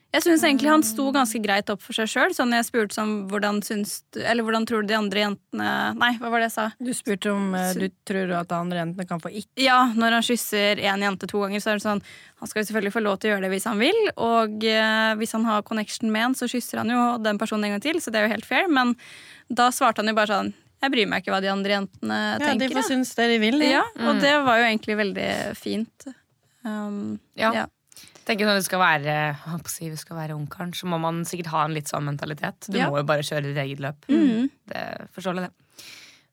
Jeg 0.09 0.23
syns 0.25 0.41
egentlig 0.41 0.71
han 0.71 0.81
sto 0.81 1.03
ganske 1.13 1.37
greit 1.43 1.69
opp 1.69 1.83
for 1.85 1.93
seg 1.93 2.07
sjøl. 2.09 2.31
Sånn 2.33 2.53
jeg 2.55 2.65
spurte 2.65 2.95
sånn, 2.97 3.11
hvordan 3.29 3.59
syns 3.65 3.99
du 4.09 4.23
Eller 4.23 4.41
hvordan 4.45 4.65
tror 4.65 4.81
du 4.81 4.89
de 4.89 4.95
andre 4.97 5.21
jentene 5.21 5.67
Nei, 5.99 6.09
hva 6.17 6.31
var 6.33 6.41
det 6.41 6.47
jeg 6.47 6.55
sa? 6.55 6.65
Du 6.81 6.89
spurte 6.97 7.29
om 7.29 7.53
eh, 7.53 7.75
du 7.77 7.85
tror 8.09 8.33
at 8.39 8.49
de 8.49 8.57
andre 8.57 8.81
jentene 8.81 9.05
kan 9.11 9.21
få 9.21 9.29
ikke. 9.29 9.51
Ja, 9.61 9.83
når 9.93 10.17
han 10.17 10.25
kysser 10.25 10.81
én 10.81 11.05
jente 11.05 11.29
to 11.29 11.43
ganger, 11.43 11.61
så 11.61 11.75
er 11.75 11.77
det 11.77 11.85
sånn 11.85 12.01
Han 12.41 12.49
skal 12.49 12.63
jo 12.63 12.69
selvfølgelig 12.71 12.95
få 12.97 13.05
lov 13.05 13.19
til 13.21 13.29
å 13.29 13.35
gjøre 13.35 13.45
det 13.45 13.53
hvis 13.53 13.69
han 13.69 13.85
vil, 13.85 14.01
og 14.17 14.65
eh, 14.65 15.13
hvis 15.21 15.35
han 15.37 15.45
har 15.45 15.65
connection 15.67 16.09
med 16.09 16.29
en, 16.31 16.37
så 16.41 16.49
kysser 16.49 16.81
han 16.81 16.93
jo 16.95 17.05
den 17.21 17.37
personen 17.41 17.69
en 17.69 17.77
gang 17.77 17.85
til, 17.85 18.01
så 18.01 18.09
det 18.09 18.21
er 18.21 18.29
jo 18.29 18.33
helt 18.33 18.49
fair, 18.49 18.69
men 18.71 18.95
da 19.49 19.69
svarte 19.75 20.01
han 20.01 20.09
jo 20.09 20.17
bare 20.17 20.39
sånn 20.39 20.53
Jeg 20.79 20.93
bryr 20.95 21.09
meg 21.11 21.21
ikke 21.21 21.35
hva 21.35 21.43
de 21.43 21.53
andre 21.53 21.75
jentene 21.77 22.21
Ja, 22.31 22.37
tenker. 22.47 22.65
de 22.71 22.77
får 22.79 22.89
synes 22.95 23.13
det 23.17 23.29
de 23.35 23.41
vil. 23.45 23.61
Ja, 23.67 23.83
og 24.07 24.23
det 24.23 24.37
var 24.47 24.61
jo 24.61 24.69
egentlig 24.71 24.95
veldig 25.05 25.33
fint. 25.59 26.09
Um, 26.63 27.19
Ja. 27.37 27.53
ja. 27.53 27.65
Tenker 28.27 28.45
Når 28.49 28.59
du 28.59 28.65
skal 28.67 28.79
være, 28.81 29.03
jeg 29.35 29.69
si, 29.71 29.89
du 29.89 29.97
skal 29.99 30.17
være 30.19 30.35
ungkaren, 30.37 30.73
så 30.77 30.87
må 30.89 30.99
man 31.01 31.23
sikkert 31.27 31.51
ha 31.53 31.65
en 31.65 31.73
litt 31.77 31.89
sånn 31.91 32.05
mentalitet. 32.07 32.67
Du 32.69 32.77
Ja. 32.77 32.89
må 32.89 32.97
jo 33.01 33.03
bare 33.07 33.25
kjøre 33.25 33.43
ditt 33.49 33.57
eget 33.57 33.79
løp. 33.83 34.05
Mm. 34.09 34.49
Det 34.69 34.83
forståelig, 35.15 35.47
det. 35.47 35.85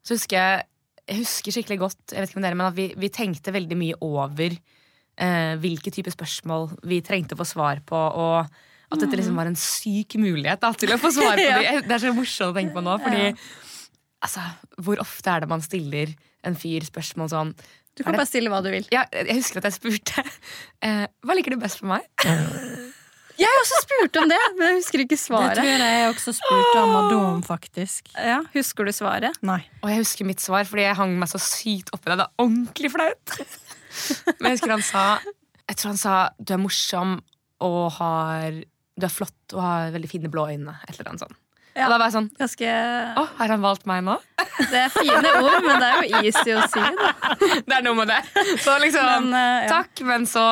Så 0.07 0.14
husker 0.16 0.37
jeg 0.37 0.64
jeg 1.07 1.20
husker 1.22 1.55
skikkelig 1.55 1.79
godt 1.79 2.12
jeg 2.16 2.18
vet 2.18 2.31
ikke 2.33 2.40
om 2.40 2.42
dere, 2.42 2.57
men 2.59 2.66
at 2.66 2.75
vi, 2.75 2.88
vi 2.99 3.09
tenkte 3.14 3.53
veldig 3.55 3.77
mye 3.79 3.94
over 4.03 4.57
eh, 4.57 5.53
hvilke 5.62 5.92
type 5.94 6.11
spørsmål 6.11 6.66
vi 6.83 6.99
trengte 7.07 7.37
å 7.37 7.38
få 7.38 7.46
svar 7.46 7.79
på. 7.87 7.94
Og 7.96 8.42
at 8.90 9.01
dette 9.03 9.16
liksom 9.18 9.38
var 9.38 9.46
en 9.46 9.59
syk 9.59 10.16
mulighet 10.18 10.61
da, 10.62 10.72
til 10.75 10.90
å 10.94 10.99
få 10.99 11.12
svar 11.14 11.38
på 11.38 11.46
Ja. 11.46 11.81
Det 11.83 11.94
er 11.94 12.03
så 12.03 12.12
morsomt 12.16 12.51
å 12.51 12.59
tenke 12.59 12.75
på 12.75 12.83
nå. 12.83 12.96
Fordi 13.03 13.31
altså, 14.27 14.42
hvor 14.83 14.99
ofte 15.03 15.31
er 15.31 15.44
det 15.46 15.51
man 15.51 15.62
stiller 15.64 16.12
en 16.46 16.59
fyr 16.59 16.87
spørsmål 16.87 17.31
sånn 17.33 17.55
Du 17.96 18.04
kan 18.04 18.12
bare 18.16 18.28
stille 18.28 18.50
hva 18.52 18.61
du 18.64 18.68
vil. 18.70 18.85
ja, 18.92 19.06
Jeg 19.12 19.38
husker 19.40 19.62
at 19.62 19.70
jeg 19.70 19.76
spurte 19.78 20.22
eh, 20.87 21.06
hva 21.24 21.37
liker 21.38 21.54
du 21.56 21.61
best 21.62 21.80
for 21.80 21.88
meg. 21.94 22.04
Jeg 23.37 23.44
har 23.52 23.59
også 23.61 23.78
spurte 23.85 24.20
om 24.22 24.30
det, 24.32 24.38
men 24.56 24.70
jeg 24.70 24.76
husker 24.78 25.02
ikke 25.02 25.16
svaret. 25.20 25.59
Det 25.59 25.64
tror 25.64 25.82
jeg 25.85 25.96
jeg 26.00 26.11
også 26.14 26.32
spurte 26.38 26.78
Amadou 26.80 27.18
om, 27.20 27.42
faktisk. 27.44 28.09
Ja, 28.16 28.38
Husker 28.54 28.88
du 28.88 28.92
svaret? 28.96 29.37
Nei. 29.44 29.59
Og 29.82 29.90
jeg 29.92 30.00
husker 30.00 30.28
mitt 30.28 30.40
svar, 30.40 30.64
fordi 30.68 30.87
jeg 30.87 30.96
hang 30.96 31.12
meg 31.20 31.28
så 31.28 31.40
sykt 31.42 31.92
oppi 31.92 32.09
det. 32.12 32.16
Det 32.22 32.24
er 32.30 32.44
ordentlig 32.46 32.92
flaut. 32.94 33.35
Men 34.40 34.48
jeg 34.48 34.56
husker 34.56 34.72
han 34.76 34.85
sa 34.85 35.02
Jeg 35.66 35.76
tror 35.76 35.92
han 35.92 36.00
sa 36.00 36.14
du 36.40 36.52
er 36.56 36.61
morsom 36.64 37.14
og 37.64 37.82
har 37.96 38.56
Du 38.96 39.04
er 39.09 39.12
flott 39.12 39.54
og 39.56 39.61
har 39.64 39.92
veldig 39.94 40.11
fine 40.11 40.32
blå 40.32 40.46
øyne. 40.52 40.76
Et 40.88 40.96
eller 40.96 41.12
annet 41.12 41.26
sånt. 41.26 41.37
Ja. 41.76 41.86
Og 41.86 41.92
da 41.92 41.96
var 42.00 42.08
jeg 42.08 42.14
sånn 42.14 42.28
Ganske 42.40 42.74
Å, 43.20 43.22
har 43.36 43.52
han 43.52 43.64
valgt 43.64 43.86
meg 43.88 44.04
nå? 44.06 44.16
Det 44.72 44.78
er 44.80 44.92
fine 44.94 45.32
ord, 45.42 45.58
men 45.66 45.82
det 45.82 45.88
er 45.88 45.98
jo 45.98 46.20
easy 46.22 46.54
å 46.56 46.62
si, 46.72 46.80
da. 46.96 47.10
Det 47.68 47.74
er 47.76 47.82
noe 47.84 47.98
med 47.98 48.08
det. 48.08 48.20
Så 48.64 48.78
liksom 48.80 49.04
Men, 49.10 49.28
uh, 49.36 49.66
ja. 49.66 49.68
Takk, 49.74 50.00
men 50.08 50.24
så 50.30 50.44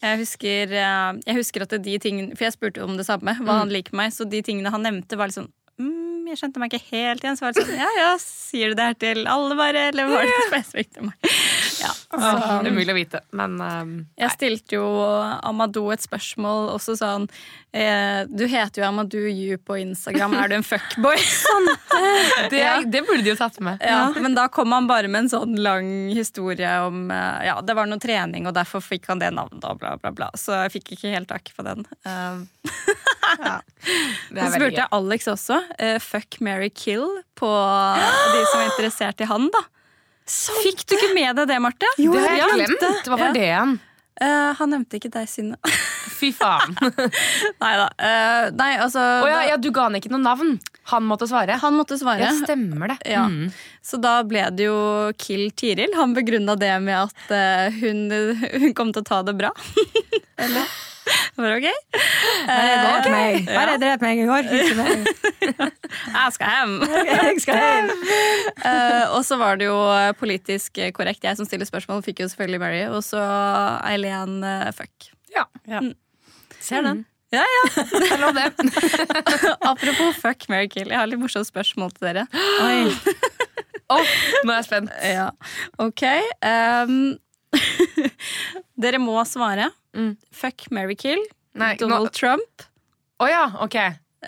Jeg 0.00 0.22
husker, 0.22 0.72
eh, 0.72 1.20
jeg 1.26 1.36
husker 1.40 1.66
at 1.66 1.76
de 1.84 1.98
tingene 2.00 2.38
For 2.38 2.48
jeg 2.48 2.56
spurte 2.56 2.84
om 2.86 2.96
det 2.96 3.04
samme, 3.08 3.36
hva 3.42 3.60
han 3.60 3.72
liker 3.74 3.96
meg, 3.98 4.14
så 4.16 4.24
de 4.28 4.40
tingene 4.46 4.72
han 4.72 4.86
nevnte, 4.86 5.18
var 5.20 5.28
litt 5.28 5.36
sånn 5.36 5.50
mm, 5.76 6.30
Jeg 6.32 6.40
skjønte 6.40 6.62
meg 6.62 6.72
ikke 6.72 6.96
helt 6.96 7.26
igjen. 7.26 7.36
Så 7.36 7.44
var 7.44 7.56
det 7.56 7.66
sånn 7.66 7.82
Ja 7.82 7.90
ja, 7.98 8.10
sier 8.22 8.72
du 8.72 8.80
det 8.80 8.88
her 8.92 8.98
til 9.04 9.24
alle, 9.28 9.58
bare? 9.58 9.88
Eller 9.92 10.08
var 10.08 10.24
det 10.24 10.38
spesifikt 10.48 10.96
til 10.96 11.10
meg? 11.10 11.34
Ja, 11.78 11.90
Åh, 12.16 12.62
Umulig 12.66 12.90
å 12.90 12.96
vite, 12.96 13.20
men 13.36 13.58
um, 13.60 13.90
Jeg 14.18 14.32
stilte 14.34 14.78
jo 14.78 14.84
Amadou 15.46 15.90
et 15.94 16.02
spørsmål 16.02 16.70
også 16.72 16.96
sånn 16.98 17.26
eh, 17.76 18.24
Du 18.26 18.46
heter 18.50 18.82
jo 18.82 18.86
Amadou 18.88 19.26
Yu 19.28 19.58
på 19.62 19.76
Instagram, 19.82 20.34
er 20.40 20.48
du 20.50 20.56
en 20.58 20.66
fuckboy? 20.66 21.16
det, 22.50 22.58
Ja. 22.62 22.72
det 22.82 23.02
burde 23.06 23.22
de 23.26 23.30
jo 23.32 23.36
tatt 23.38 23.60
med. 23.62 23.78
Ja, 23.84 24.08
men 24.16 24.34
da 24.34 24.48
kom 24.52 24.72
han 24.74 24.88
bare 24.90 25.08
med 25.12 25.26
en 25.26 25.30
sånn 25.32 25.54
lang 25.62 25.90
historie 26.16 26.72
om 26.86 27.10
eh, 27.14 27.46
Ja, 27.50 27.58
det 27.62 27.76
var 27.78 27.86
noe 27.90 28.00
trening, 28.02 28.48
og 28.50 28.56
derfor 28.58 28.82
fikk 28.84 29.06
han 29.12 29.22
det 29.22 29.30
navnet, 29.36 29.62
og 29.68 29.78
bla, 29.82 29.94
bla, 30.00 30.10
bla. 30.14 30.30
Så 30.38 30.56
jeg 30.64 30.74
fikk 30.78 30.92
ikke 30.96 31.14
helt 31.14 31.30
tak 31.30 31.52
på 31.56 31.64
den. 31.66 31.86
Um, 32.08 32.46
ja, 33.44 33.58
så 34.32 34.50
spurte 34.54 34.82
jeg 34.82 34.88
Alex 34.94 35.28
også. 35.30 35.60
eh, 35.78 35.98
fuck, 36.02 36.40
marry, 36.44 36.70
kill 36.74 37.06
på 37.38 37.48
de 38.34 38.44
som 38.50 38.62
er 38.62 38.70
interessert 38.72 39.20
i 39.22 39.28
han, 39.30 39.50
da. 39.54 39.62
Fikk 40.28 40.84
du 40.86 40.96
ikke 40.98 41.12
med 41.16 41.36
deg 41.40 41.48
det, 41.50 41.58
Marte? 41.64 41.88
Det 41.96 42.08
har 42.12 42.34
jeg 42.36 42.56
glemt. 42.58 43.06
Hva 43.08 43.18
var 43.20 43.36
det 43.36 43.46
igjen? 43.48 43.78
Uh, 44.18 44.50
han 44.58 44.72
nevnte 44.74 44.98
ikke 44.98 45.12
deg, 45.14 45.28
Synne. 45.30 45.58
Fy 46.18 46.32
faen. 46.34 46.72
Neida 46.82 47.06
nei 47.62 47.74
da. 47.78 47.84
Eh, 48.02 48.46
nei, 48.58 48.72
altså 48.82 48.98
ja, 48.98 49.36
da- 49.36 49.44
ja, 49.52 49.58
du 49.62 49.68
ga 49.70 49.84
han 49.86 49.94
ikke 50.00 50.10
noe 50.10 50.18
navn. 50.24 50.56
Han 50.90 51.06
måtte 51.06 51.28
svare. 51.30 51.54
Han 51.62 51.76
måtte 51.78 51.98
svare. 52.00 52.24
Ja, 52.26 52.32
stemmer 52.34 52.90
det. 52.90 52.98
Ja. 53.12 53.28
Mm. 53.30 53.52
Så 53.84 54.00
da 54.02 54.16
ble 54.26 54.42
det 54.58 54.66
jo 54.66 54.78
Kill 55.22 55.52
Tiril. 55.54 55.94
Han 55.94 56.16
begrunna 56.18 56.56
det 56.58 56.72
med 56.82 56.98
at 57.06 57.30
uh, 57.30 57.78
hun, 57.78 58.08
hun 58.58 58.74
kom 58.74 58.90
til 58.90 59.04
å 59.06 59.08
ta 59.12 59.22
det 59.28 59.36
bra. 59.38 59.54
Eller? 60.36 60.66
Var 61.38 61.52
det 61.52 61.58
ok? 61.58 61.98
Bare 62.48 62.76
Eh, 62.78 63.10
meg. 63.12 63.48
Bare 63.48 63.76
drep 63.80 64.04
meg 64.04 64.22
i 64.22 64.26
går. 64.28 64.48
Meg. 64.78 65.08
Jeg 65.42 66.32
skal 66.34 66.54
hjem! 66.54 66.74
Jeg 67.08 67.42
skal 67.44 67.60
hjem. 67.62 67.92
uh, 68.64 69.04
og 69.16 69.20
så 69.26 69.38
var 69.40 69.60
det 69.60 69.68
jo 69.68 69.76
politisk 70.20 70.80
korrekt. 70.96 71.24
Jeg 71.24 71.38
som 71.38 71.48
stiller 71.48 71.68
spørsmål, 71.68 72.02
fikk 72.06 72.24
jo 72.24 72.30
selvfølgelig 72.32 72.62
Mary. 72.64 72.82
Og 72.90 73.04
så 73.06 73.22
Eileen 73.88 74.40
uh, 74.44 74.68
fuck. 74.76 75.12
Ja. 75.34 75.46
Ser 76.60 76.82
den. 76.82 77.06
Ja, 77.32 77.44
ja. 77.44 77.64
Jeg 78.08 78.34
det. 78.34 78.52
Apropos 79.70 80.16
fuck, 80.16 80.48
Mary 80.48 80.68
Kill. 80.72 80.88
Jeg 80.88 80.96
har 80.96 81.08
litt 81.10 81.20
morsomt 81.20 81.48
spørsmål 81.48 81.92
til 81.96 82.08
dere. 82.08 82.24
Oi. 82.64 82.88
Åh, 83.92 84.10
nå 84.44 84.52
er 84.52 84.58
jeg 84.58 84.66
spent. 84.66 84.90
Ja, 85.00 85.30
ok. 85.80 86.02
Um, 86.44 86.96
dere 88.84 89.00
må 89.00 89.16
svare. 89.28 89.70
Mm. 89.98 90.12
Fuck, 90.30 90.68
Mary 90.70 90.94
Kill. 90.94 91.18
Nei, 91.58 91.72
nå- 91.74 91.80
Donald 91.88 92.12
Trump. 92.14 92.62
Å 93.18 93.26
ja, 93.28 93.44
ok. 93.64 93.74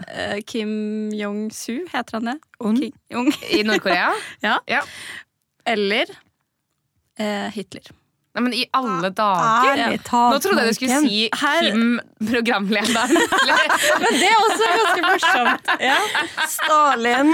eh, 0.08 0.40
Kim 0.46 1.10
Jong-su, 1.14 1.84
heter 1.92 2.18
han 2.18 2.24
det? 2.32 2.36
Kim 2.58 2.92
Jong. 3.14 3.30
I 3.54 3.62
Nord-Korea? 3.62 4.10
Ja. 4.42 4.56
Ja. 4.66 4.82
Eller 5.64 6.10
eh, 7.18 7.48
Hitler. 7.54 7.86
Nei, 8.34 8.42
men 8.46 8.52
i 8.54 8.60
alle 8.78 9.08
dager! 9.10 9.80
Ja. 9.80 9.86
Nå 10.30 10.36
trodde 10.42 10.62
jeg 10.62 10.70
du 10.70 10.76
skulle 10.78 10.98
si 11.02 11.16
Her- 11.34 11.64
Kim, 11.66 11.96
programlederen. 12.28 13.16
Men 14.04 14.18
det 14.20 14.28
er 14.28 14.36
også 14.44 14.68
ganske 14.70 15.02
morsomt. 15.08 15.72
Ja. 15.82 15.96
Stalin, 16.52 17.32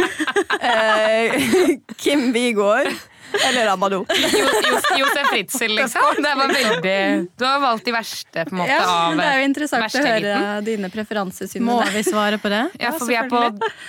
eh, 0.60 1.36
Kim 2.00 2.30
Vigård 2.32 2.88
eller 3.48 3.68
Amadou. 3.72 4.04
Jo- 4.36 4.48
Jo- 4.70 4.98
Josef 5.00 5.28
Fritzel, 5.30 5.74
liksom. 5.76 6.22
Det 6.22 6.32
var 6.40 6.52
veldig 6.54 7.28
Du 7.38 7.44
har 7.44 7.60
valgt 7.60 7.84
de 7.84 7.92
verste, 7.94 8.44
på 8.48 8.54
en 8.56 8.60
måte, 8.62 8.72
Ja, 8.72 8.96
men 9.10 9.18
det 9.20 9.26
er 9.30 9.38
jo 9.40 9.46
interessant 9.50 9.96
å 10.00 10.04
høre 10.06 10.64
dine 10.66 10.90
preferansesynene. 10.92 11.66
Må 11.68 11.78
vi 11.94 12.02
svare 12.06 12.38
på 12.42 12.48
det? 12.52 12.64
Ja, 12.80 12.84
Ja, 12.86 12.92
for 12.98 13.06
vi 13.10 13.16
er, 13.18 13.28
på, 13.30 13.40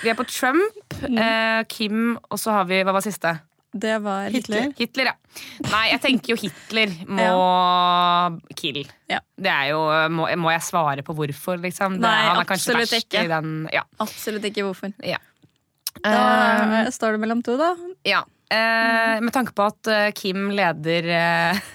vi 0.02 0.10
er 0.12 0.18
på 0.18 0.26
Trump, 0.28 0.96
eh, 1.08 1.62
Kim, 1.70 2.16
og 2.30 2.38
så 2.42 2.52
har 2.58 2.64
vi 2.70 2.82
Hva 2.84 2.92
var 2.98 3.04
siste? 3.06 3.38
Det 3.78 3.98
var 4.00 4.30
Hitler. 4.32 4.70
Hitler, 4.78 5.10
ja. 5.10 5.42
Nei, 5.70 5.82
jeg 5.92 6.00
tenker 6.00 6.32
jo 6.32 6.36
Hitler 6.40 6.88
må 7.04 7.26
kill. 8.56 8.80
Ja. 9.12 9.18
Det 9.36 9.50
er 9.52 9.68
jo 9.74 9.82
Må, 10.10 10.24
må 10.40 10.50
jeg 10.54 10.64
svare 10.64 11.04
på 11.06 11.14
hvorfor, 11.14 11.60
liksom? 11.62 11.98
Det, 12.00 12.06
Nei, 12.06 12.22
han 12.30 12.40
er 12.42 12.48
kanskje 12.48 12.76
verst 12.78 12.96
ikke. 13.02 13.26
i 13.26 13.30
den 13.30 13.52
Ja. 13.74 13.84
Absolutt 14.00 14.48
ikke 14.48 14.64
hvorfor. 14.66 14.94
ja. 15.04 15.20
Da 16.00 16.16
Eh, 16.84 16.90
står 16.94 17.16
det 17.16 17.20
mellom 17.26 17.40
to, 17.44 17.56
da. 17.60 17.72
ja. 18.06 18.22
Eh, 18.48 19.16
med 19.20 19.32
tanke 19.34 19.52
på 19.52 19.66
at 19.68 19.90
eh, 19.92 20.10
Kim 20.16 20.48
leder 20.56 21.08
eh, 21.12 21.66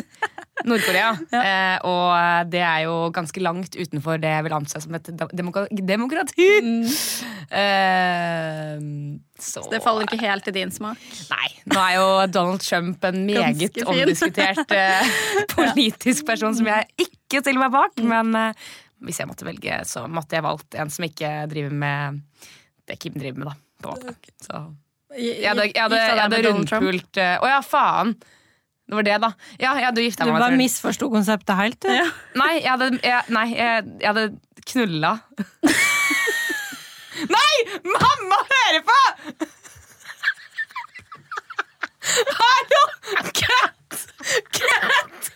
Nord-Korea, 0.68 1.14
eh, 1.34 1.76
og 1.88 2.50
det 2.52 2.60
er 2.62 2.84
jo 2.84 2.94
ganske 3.16 3.42
langt 3.42 3.74
utenfor 3.74 4.20
det 4.20 4.30
jeg 4.30 4.44
vil 4.46 4.54
anse 4.58 4.82
som 4.84 4.94
et 4.98 5.10
demok 5.32 5.62
demokrati. 5.72 6.50
Eh, 7.50 8.76
så 9.42 9.64
Det 9.72 9.80
faller 9.82 10.04
ikke 10.06 10.20
helt 10.22 10.46
i 10.46 10.52
din 10.54 10.70
smak. 10.70 11.00
Nei, 11.32 11.48
nå 11.66 11.80
er 11.82 11.94
jo 11.96 12.04
Donald 12.30 12.62
Trump 12.62 13.02
en 13.08 13.24
meget 13.26 13.80
omdiskutert 13.90 14.70
eh, 14.76 15.10
politisk 15.56 16.28
person 16.28 16.54
som 16.54 16.68
jeg 16.70 16.86
ikke 17.08 17.40
stiller 17.42 17.64
meg 17.64 17.74
bak. 17.74 17.98
Men 18.06 18.30
eh, 18.38 18.68
hvis 19.02 19.18
jeg 19.18 19.26
måtte 19.32 19.48
velge, 19.48 19.80
så 19.90 20.04
måtte 20.06 20.38
jeg 20.38 20.46
valgt 20.46 20.78
en 20.78 20.94
som 20.94 21.08
ikke 21.08 21.32
driver 21.50 21.74
med 21.82 22.22
det 22.86 23.00
Kim 23.02 23.18
driver 23.18 23.42
med, 23.42 23.50
da. 23.50 23.56
På 23.82 23.96
en 23.96 24.06
måte. 24.06 24.36
Så 24.46 24.62
jeg 25.18 25.48
hadde, 25.48 25.64
jeg 25.74 25.82
hadde, 25.82 25.96
jeg 25.98 26.20
hadde 26.20 26.42
rundpult 26.46 27.18
Å 27.18 27.30
oh, 27.42 27.48
ja, 27.50 27.58
faen! 27.66 28.14
Det 28.90 28.96
var 28.98 29.06
det, 29.06 29.16
da. 29.22 29.28
Ja, 29.60 29.72
jeg 29.78 29.86
hadde 29.86 30.02
gifta 30.02 30.26
Du 30.26 30.32
bare 30.34 30.56
misforsto 30.58 31.06
konseptet 31.12 31.54
helt, 31.54 31.78
du. 31.84 31.90
Ja. 31.94 32.08
Nei, 32.34 32.56
jeg 32.58 32.70
hadde, 32.72 32.88
jeg, 33.06 33.22
nei, 33.30 33.44
jeg, 33.54 33.84
jeg 34.02 34.08
hadde 34.08 34.24
knulla. 34.72 35.12
nei! 37.36 37.54
Mamma 37.86 38.40
hører 38.50 38.82
på! 38.90 38.98
Hallo! 42.40 42.82
Cat! 43.38 44.06
Cat! 44.58 45.30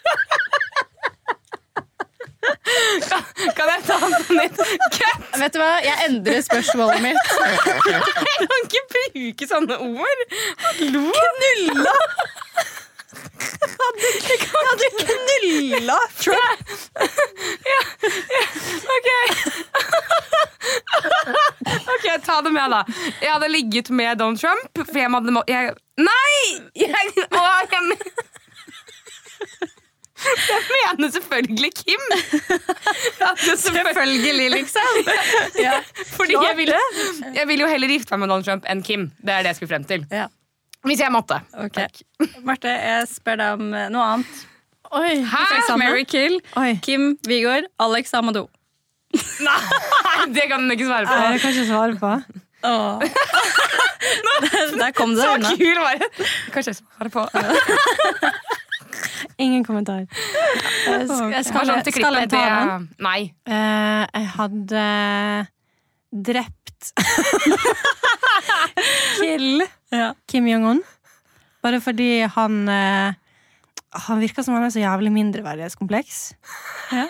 Kan, 3.09 3.23
kan 3.57 3.71
jeg 3.73 3.83
ta 3.87 3.97
den 4.03 4.15
på 4.29 4.37
nytt? 4.39 4.61
Cut! 4.97 5.27
Vet 5.41 5.55
du 5.55 5.59
hva, 5.63 5.71
jeg 5.85 5.97
endrer 6.09 6.41
spørsmålet 6.47 7.03
mitt. 7.05 7.35
Jeg 7.89 8.01
kan 8.05 8.57
ikke 8.65 8.83
bruke 8.95 9.49
sånne 9.51 9.77
ord! 9.85 10.25
Hallo! 10.65 11.05
Knulla! 11.15 11.97
Hadde 14.55 14.89
knulla 15.01 15.97
Trump! 16.21 16.65
Ja 17.69 17.81
Ok. 18.95 19.09
ok, 21.95 22.07
ta 22.25 22.41
det 22.45 22.53
med, 22.55 22.71
da. 22.73 22.81
Jeg 23.21 23.33
hadde 23.33 23.49
ligget 23.53 23.91
med 23.91 24.19
Donald 24.19 24.41
Trump. 24.41 24.71
For 24.87 24.99
jeg 24.99 25.11
hadde 25.13 25.43
jeg, 25.49 25.75
Nei! 26.01 26.39
Jeg, 26.79 27.27
å, 27.31 27.43
jeg, 27.71 27.83
men- 27.89 28.13
jeg 30.49 30.63
mener 30.69 31.11
selvfølgelig 31.15 31.71
Kim. 31.75 32.01
Selvfølgelig, 33.37 34.51
liksom. 34.51 34.81
Fordi 36.17 36.33
jeg 36.33 36.55
vil, 36.57 36.73
jeg 37.35 37.49
vil 37.49 37.61
jo 37.65 37.69
heller 37.71 37.89
gifte 37.89 38.15
meg 38.15 38.21
med 38.25 38.29
Donald 38.33 38.45
Trump 38.49 38.65
enn 38.71 38.83
Kim. 38.87 39.11
Det 39.21 39.33
er 39.35 39.39
det 39.45 39.49
jeg 39.55 39.59
skulle 39.61 39.73
frem 39.75 39.85
til. 39.89 40.01
Ja. 40.13 40.27
Hvis 40.85 41.01
jeg 41.01 41.13
måtte. 41.13 41.41
Okay. 41.67 41.87
Marte, 42.45 42.69
jeg 42.69 43.09
spør 43.09 43.37
deg 43.41 43.49
om 43.57 43.73
eh, 43.73 43.89
noe 43.93 44.03
annet. 44.15 44.43
Oi. 44.95 45.15
Hæ? 45.27 45.77
Mary 45.81 46.05
Kill, 46.07 46.41
Oi. 46.61 46.75
Kim 46.85 47.17
Vigård, 47.27 47.65
Alex 47.81 48.13
Amadou. 48.15 48.49
Nei, 49.47 49.61
det 50.35 50.45
kan 50.51 50.61
hun 50.61 50.71
ikke 50.75 50.87
svare 50.91 51.07
på. 51.09 51.15
Jeg 51.33 51.41
kan 51.41 51.51
ikke 51.55 51.67
svare 51.71 51.95
på. 51.99 52.11
Der 54.81 54.91
kom 54.97 55.11
det 55.15 55.23
Så 55.23 55.29
kul 55.59 55.79
var 55.81 55.95
det. 56.01 56.09
Kanskje 56.53 56.71
jeg 56.71 56.77
svarer 56.77 57.09
på. 57.09 57.29
Ingen 59.39 59.65
kommentar. 59.67 60.05
Eh, 60.05 60.09
Skal, 60.87 61.09
skal, 61.09 61.33
jeg, 61.33 61.45
skal 61.95 62.19
jeg 62.21 62.31
ta 62.33 62.43
den? 62.45 62.89
Nei. 63.03 63.21
Eh, 63.47 64.05
jeg 64.15 64.29
hadde 64.37 64.85
drept 66.15 66.93
Kill 69.19 69.65
Ja. 69.95 70.13
Kim 70.31 70.47
Jong-un. 70.51 70.83
Bare 71.65 71.79
fordi 71.81 72.09
han 72.35 72.69
eh, 72.69 73.15
Han 74.05 74.21
virker 74.21 74.45
som 74.45 74.57
han 74.59 74.67
er 74.67 74.73
så 74.75 74.83
jævlig 74.83 75.13
mindreverdighetskompleks. 75.15 76.21
Ja. 76.93 77.07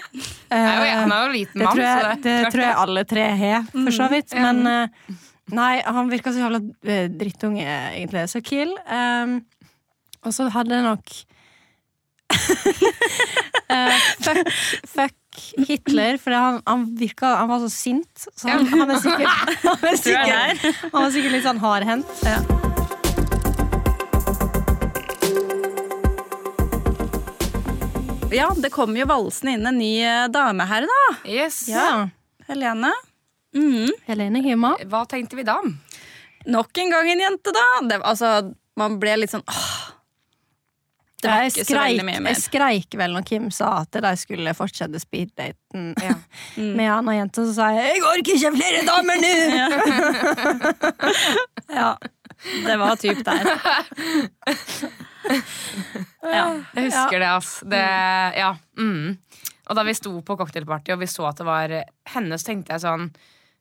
Han 0.52 0.58
er 0.60 0.74
jo, 0.84 0.96
han 1.00 1.14
er 1.16 1.22
jo 1.26 1.32
liten 1.34 1.64
mann. 1.64 1.80
jeg, 1.80 2.00
så 2.04 2.10
det 2.14 2.24
Det 2.44 2.50
tror 2.52 2.64
jeg 2.66 2.80
alle 2.84 3.04
tre 3.08 3.24
har, 3.40 3.62
for 3.72 3.96
så 3.96 4.08
vidt. 4.12 4.34
ja. 4.36 4.42
Men 4.44 4.66
eh, 4.68 5.14
nei, 5.56 5.72
han 5.84 6.12
virker 6.12 6.34
så 6.36 6.44
jævla 6.44 6.60
eh, 6.84 7.06
drittunge, 7.12 7.64
egentlig. 7.96 8.26
Så 8.32 8.42
kill. 8.44 8.74
Um, 8.84 9.38
og 10.24 10.32
så 10.36 10.46
hadde 10.52 10.76
jeg 10.76 10.84
nok 10.86 11.16
eh, 13.68 13.98
fuck, 14.24 14.52
fuck 14.88 15.14
Hitler, 15.68 16.18
for 16.18 16.30
han, 16.30 16.62
han 16.66 16.84
virka 16.96 17.26
Han 17.26 17.48
var 17.48 17.58
så 17.64 17.70
sint. 17.70 18.26
Så 18.36 18.48
han, 18.48 18.66
han 18.66 18.90
er 18.90 19.00
sikkert 19.02 19.28
Han, 19.66 19.88
er 19.88 19.96
sikkert, 19.98 20.68
han 20.92 21.00
var 21.00 21.10
sikkert 21.14 21.34
litt 21.34 21.46
sånn 21.46 21.62
hardhendt. 21.62 22.22
Ja. 22.26 22.38
Ja, 28.34 28.48
det 28.58 28.72
kommer 28.74 28.98
jo 28.98 29.06
valsende 29.06 29.52
inn 29.54 29.66
en 29.68 29.76
ny 29.78 29.92
eh, 30.02 30.26
dame 30.32 30.64
her, 30.66 30.86
da. 30.90 31.02
Yes. 31.30 31.68
Ja. 31.70 32.08
Helene. 32.48 32.90
Mm. 33.54 33.92
Helene 34.08 34.42
Hima. 34.42 34.72
Hva 34.90 35.04
tenkte 35.06 35.38
vi 35.38 35.44
da? 35.46 35.60
Nok 36.50 36.82
en 36.82 36.90
gang 36.90 37.10
en 37.12 37.22
jente, 37.22 37.54
da. 37.54 37.66
Det, 37.86 38.00
altså, 38.02 38.32
man 38.80 38.98
ble 39.02 39.20
litt 39.22 39.34
sånn 39.34 39.46
åh. 39.46 39.93
Det 41.24 41.30
var 41.32 41.42
ikke 41.48 41.64
så 41.66 41.76
veldig 41.78 42.04
mye 42.06 42.20
jeg 42.28 42.38
skreik 42.42 42.90
vel 43.00 43.10
når 43.16 43.24
Kim 43.28 43.46
sa 43.54 43.68
at 43.82 43.92
de 44.04 44.12
skulle 44.20 44.54
fortsette 44.56 44.98
speeddaten 45.02 45.82
Ja. 46.02 46.14
Mm. 46.56 46.72
med 46.78 46.86
en 46.86 46.96
annen 46.98 47.16
jente, 47.18 47.40
så 47.48 47.52
sa 47.56 47.64
jeg 47.74 47.82
'jeg 47.88 47.98
orker 48.12 48.32
ikke 48.38 48.52
flere 48.58 48.80
damer 48.90 49.16
nå'! 49.24 49.38
Ja, 51.80 51.90
det 52.66 52.76
var 52.76 52.96
typ 53.00 53.24
der. 53.24 53.44
Ja. 56.22 56.60
Jeg 56.74 56.84
husker 56.90 57.18
det, 57.18 57.28
ass. 57.28 57.60
Det, 57.64 57.84
ja. 58.36 58.56
Mm. 58.78 59.16
Og 59.64 59.76
da 59.78 59.84
vi 59.86 59.94
sto 59.96 60.12
på 60.20 60.36
cocktailparty 60.36 60.92
og 60.94 61.00
vi 61.00 61.08
så 61.08 61.24
at 61.30 61.38
det 61.40 61.46
var 61.48 61.72
henne, 62.14 62.38
så 62.38 62.52
tenkte 62.52 62.76
jeg 62.76 62.84
sånn 62.84 63.08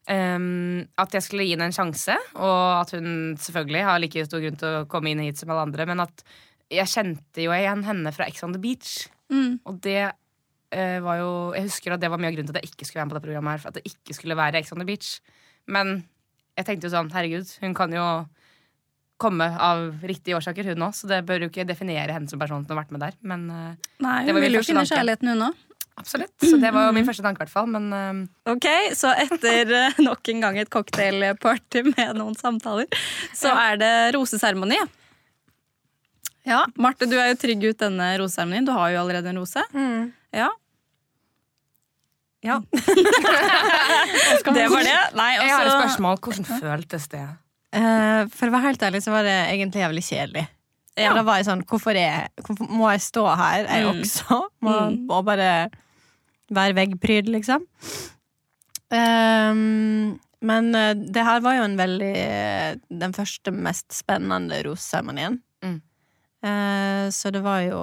Um, 0.03 0.83
At 0.99 1.13
jeg 1.15 1.23
skulle 1.23 1.45
gi 1.47 1.53
henne 1.53 1.69
en 1.69 1.75
sjanse, 1.75 2.11
og 2.35 2.81
at 2.81 2.89
hun 2.91 3.37
selvfølgelig 3.39 3.83
har 3.87 4.01
like 4.03 4.25
stor 4.27 4.41
grunn 4.43 4.57
til 4.59 4.67
å 4.81 4.87
komme 4.91 5.13
inn 5.13 5.21
hit 5.23 5.39
som 5.39 5.53
alle 5.53 5.63
andre, 5.63 5.85
men 5.87 6.03
at 6.03 6.25
jeg 6.73 6.91
kjente 6.91 7.45
jo 7.45 7.53
igjen 7.55 7.85
henne 7.87 8.13
fra 8.15 8.27
Ex 8.29 8.43
on 8.45 8.55
the 8.55 8.61
Beach. 8.61 9.07
Mm. 9.33 9.59
Og 9.69 9.79
det 9.83 10.01
uh, 10.09 10.99
var 11.05 11.19
jo 11.21 11.29
Jeg 11.57 11.69
husker 11.69 11.95
at 11.95 12.01
det 12.03 12.11
var 12.11 12.21
mye 12.21 12.29
av 12.29 12.35
grunnen 12.35 12.51
til 12.51 12.59
at 12.59 12.65
jeg 12.65 12.73
ikke 12.73 12.87
skulle 12.89 13.01
være 13.01 13.09
med 13.09 13.15
på 13.15 13.19
det 13.19 13.27
programmet 13.27 13.55
her. 13.55 13.63
For 13.63 13.73
at 13.73 13.79
det 13.79 13.93
ikke 13.93 14.17
skulle 14.17 14.39
være 14.39 14.61
Ex 14.61 14.73
on 14.75 14.83
the 14.83 14.87
Beach. 14.89 15.17
Men 15.65 15.99
jeg 16.57 16.67
tenkte 16.67 16.89
jo 16.89 16.93
sånn, 16.93 17.11
herregud, 17.13 17.49
hun 17.63 17.75
kan 17.77 17.93
jo 17.95 18.07
komme 19.23 19.45
av 19.61 20.03
riktige 20.05 20.37
årsaker, 20.37 20.73
hun 20.73 20.87
òg. 20.87 20.95
Så 20.97 21.09
det 21.09 21.23
bør 21.27 21.45
jo 21.45 21.51
ikke 21.51 21.67
definere 21.67 22.15
henne 22.15 22.29
som 22.29 22.41
person 22.41 22.65
som 22.65 22.75
har 22.75 22.83
vært 22.83 22.95
med 22.95 23.05
der. 23.05 23.19
Men 23.25 23.45
uh, 23.51 23.93
Nei, 24.03 24.17
hun 24.27 24.41
vil 24.41 24.59
jo 24.59 24.65
finne 24.65 24.85
kjærligheten, 24.89 25.33
hun 25.33 25.47
òg. 25.49 25.61
absolutt. 26.01 26.33
Så 26.41 26.57
det 26.61 26.73
var 26.75 26.89
jo 26.89 26.95
min 26.97 27.07
første 27.07 27.25
tanke, 27.25 27.41
i 27.41 27.45
hvert 27.45 27.53
fall. 27.53 27.69
Men 27.73 27.87
uh... 27.93 28.51
Ok, 28.53 28.67
så 28.97 29.13
etter 29.23 29.71
uh, 29.71 30.01
nok 30.09 30.33
en 30.33 30.43
gang 30.45 30.59
et 30.61 30.73
cocktailparty 30.73 31.85
med 31.93 32.19
noen 32.19 32.37
samtaler, 32.37 32.89
så 33.37 33.53
er 33.53 33.79
det 33.81 33.93
roseseremoni. 34.17 34.81
Ja, 36.45 36.65
Marte, 36.75 37.05
du 37.07 37.15
er 37.19 37.29
jo 37.31 37.37
trygg 37.39 37.63
ut 37.69 37.79
denne 37.79 38.09
roseseremonien. 38.19 38.65
Du 38.67 38.73
har 38.75 38.89
jo 38.91 38.99
allerede 39.03 39.29
en 39.31 39.39
rose. 39.39 39.63
Mm. 39.73 40.11
Ja, 40.35 40.49
Ja. 42.43 42.57
Det 44.43 44.65
var 44.67 44.83
det. 44.83 44.97
Nei, 45.15 45.29
jeg 45.37 45.47
har 45.53 45.61
et 45.63 45.69
altså 45.69 45.77
spørsmål. 45.79 46.17
Hvordan 46.19 46.47
føltes 46.59 47.05
det? 47.13 47.21
Uh, 47.73 48.25
for 48.35 48.49
å 48.49 48.53
være 48.53 48.67
helt 48.67 48.83
ærlig 48.83 48.99
så 49.05 49.13
var 49.13 49.23
det 49.23 49.37
egentlig 49.53 49.81
jævlig 49.85 50.03
kjedelig. 50.09 50.43
Ja. 50.99 51.09
Og 51.13 51.15
Da 51.17 51.23
var 51.25 51.39
jeg 51.39 51.47
sånn, 51.47 51.63
hvorfor, 51.65 51.95
er, 51.97 52.27
hvorfor 52.43 52.67
må 52.69 52.89
jeg 52.91 53.01
stå 53.07 53.23
her, 53.39 53.63
jeg 53.65 53.85
Mm. 53.87 54.01
også? 54.03 54.41
Må, 54.61 54.73
Mm. 54.91 54.97
må 55.07 55.21
bare 55.25 55.69
være 56.53 56.75
veggpryd, 56.77 57.31
liksom. 57.31 57.63
Um, 58.93 60.19
men 60.43 60.75
eh, 60.75 60.93
det 60.93 61.23
her 61.25 61.39
var 61.41 61.55
jo 61.57 61.63
en 61.63 61.77
veldig 61.79 62.11
eh, 62.13 62.75
Den 62.91 63.13
første 63.15 63.49
mest 63.55 63.87
spennende 63.95 64.59
roseseremonien. 64.67 65.39
Mm. 65.63 65.79
Eh, 66.43 67.05
så 67.15 67.31
det 67.31 67.39
var 67.43 67.61
jo 67.63 67.79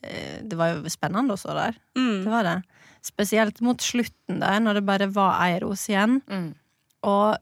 eh, 0.00 0.38
Det 0.40 0.56
var 0.56 0.70
jo 0.72 0.88
spennende 0.92 1.36
å 1.36 1.40
stå 1.40 1.52
der. 1.56 1.76
Det 1.92 2.00
mm, 2.00 2.24
var 2.32 2.46
det. 2.48 2.56
Spesielt 3.04 3.60
mot 3.64 3.80
slutten 3.84 4.40
der, 4.40 4.60
når 4.64 4.78
det 4.80 4.86
bare 4.88 5.08
var 5.12 5.36
ei 5.44 5.58
rose 5.60 5.92
igjen. 5.92 6.20
Mm. 6.30 6.50
Og 7.04 7.36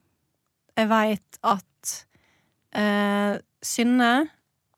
jeg 0.79 0.89
veit 0.91 1.39
at 1.47 1.93
eh, 2.75 3.37
Synne, 3.63 4.13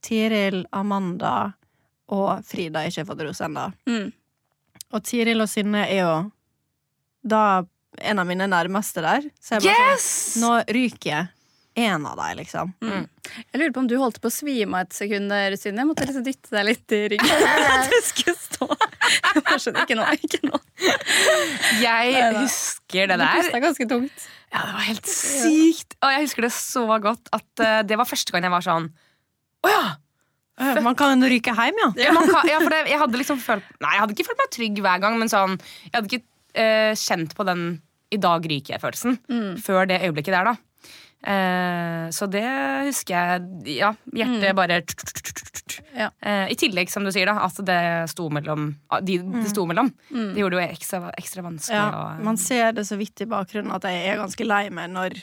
Tiril, 0.04 0.66
Amanda 0.76 1.54
og 2.12 2.42
Frida 2.44 2.82
ikke 2.84 3.00
har 3.00 3.08
fått 3.08 3.24
rose 3.24 3.46
ennå. 3.48 3.70
mm. 3.88 4.12
Og 4.94 5.02
Tiril 5.02 5.40
og 5.42 5.48
Synne 5.50 5.86
er 5.88 6.04
jo 6.04 6.10
da 7.26 7.64
en 8.04 8.20
av 8.20 8.28
mine 8.28 8.46
nærmeste 8.46 9.02
der. 9.02 9.24
Så 9.42 9.56
jeg 9.56 9.64
bare 9.64 9.94
Yes! 9.94 10.04
sånn, 10.36 10.44
nå 10.44 10.52
ryker 10.76 11.08
jeg 11.10 11.30
en 11.76 12.04
av 12.06 12.14
deg, 12.20 12.36
liksom. 12.38 12.70
Mm. 12.84 13.06
Jeg 13.34 13.58
lurer 13.60 13.72
på 13.74 13.80
om 13.82 13.86
du 13.90 13.94
holdt 13.98 14.20
på 14.22 14.30
å 14.30 14.34
svime 14.34 14.78
av 14.78 14.84
et 14.86 14.94
sekund 14.94 15.32
der, 15.32 15.56
Synne. 15.58 15.82
Jeg 15.82 15.88
måtte 15.90 16.06
liksom 16.06 16.22
dytte 16.26 16.52
deg 16.54 16.66
litt 16.68 16.94
i 16.94 17.00
ryggen. 17.14 17.48
At 17.74 17.88
du 17.90 17.96
skulle 18.06 18.36
stå. 18.38 18.68
Jeg 19.34 19.58
skjønner, 19.64 19.82
Ikke 19.82 19.96
nå. 19.98 20.04
ikke 20.28 20.40
nå. 20.46 20.60
Jeg 21.82 22.12
Neida. 22.14 22.44
husker 22.44 23.10
det 23.10 23.16
Du 23.18 23.24
der. 23.24 23.40
pusta 23.40 23.60
ganske 23.64 23.88
tungt. 23.90 24.26
Ja, 24.54 24.62
det 24.68 24.74
var 24.76 24.86
helt 24.86 25.10
sykt. 25.10 25.96
Og 25.98 26.12
jeg 26.14 26.26
husker 26.28 26.46
det 26.46 26.52
så 26.54 26.84
godt 27.02 27.30
at 27.34 27.64
uh, 27.64 27.80
det 27.82 27.98
var 27.98 28.06
første 28.06 28.30
gang 28.34 28.46
jeg 28.46 28.54
var 28.54 28.62
sånn 28.68 28.90
Å 29.66 29.72
ja! 29.72 29.84
Man 30.84 30.94
kan 30.94 31.18
ryke 31.26 31.50
hjem, 31.50 31.80
ja. 31.82 31.88
Ja, 31.98 32.12
man 32.14 32.28
kan, 32.30 32.46
ja, 32.46 32.60
for 32.62 32.70
det, 32.70 32.84
jeg 32.92 33.00
hadde 33.00 33.18
liksom 33.18 33.40
følt 33.42 33.64
Nei, 33.82 33.96
jeg 33.96 34.02
hadde 34.04 34.14
ikke 34.14 34.26
følt 34.28 34.38
meg 34.44 34.52
trygg 34.54 34.78
hver 34.84 35.00
gang, 35.02 35.16
men 35.18 35.32
sånn 35.32 35.56
Jeg 35.58 35.96
hadde 35.96 36.12
ikke 36.12 36.22
uh, 36.62 36.92
kjent 37.02 37.34
på 37.34 37.46
den 37.50 37.64
i 38.14 38.20
dag 38.22 38.44
ryker 38.46 38.76
jeg-følelsen 38.76 39.16
Mm. 39.26 39.56
før 39.58 39.88
det 39.90 39.96
øyeblikket 40.06 40.30
der, 40.36 40.52
da. 40.52 40.54
Eh, 41.24 42.08
så 42.12 42.26
det 42.28 42.44
husker 42.90 43.14
jeg 43.16 43.76
Ja, 43.78 43.94
hjertet 44.12 44.54
bare 44.58 44.82
Ja. 45.96 46.10
Eh, 46.20 46.50
I 46.52 46.56
tillegg, 46.60 46.90
som 46.92 47.04
du 47.06 47.10
sier, 47.14 47.26
da, 47.30 47.38
at 47.46 47.56
det 47.64 47.78
sto 48.10 48.26
mellom 48.28 48.74
ah, 48.92 49.00
De 49.00 49.18
det 49.22 49.48
sto 49.48 49.64
mellom. 49.66 49.88
Mm. 50.10 50.34
Det 50.34 50.42
gjorde 50.42 50.58
det 50.58 50.66
jo 50.66 50.74
ekstra, 50.76 51.00
ekstra 51.16 51.42
vanskelig. 51.46 51.78
ja. 51.80 52.16
Man 52.22 52.36
ser 52.36 52.72
det 52.76 52.84
så 52.86 52.98
vidt 53.00 53.24
i 53.24 53.28
bakgrunnen 53.30 53.72
at 53.74 53.86
jeg 53.88 54.04
er 54.12 54.20
ganske 54.20 54.44
lei 54.46 54.68
meg 54.70 54.90
når 54.92 55.16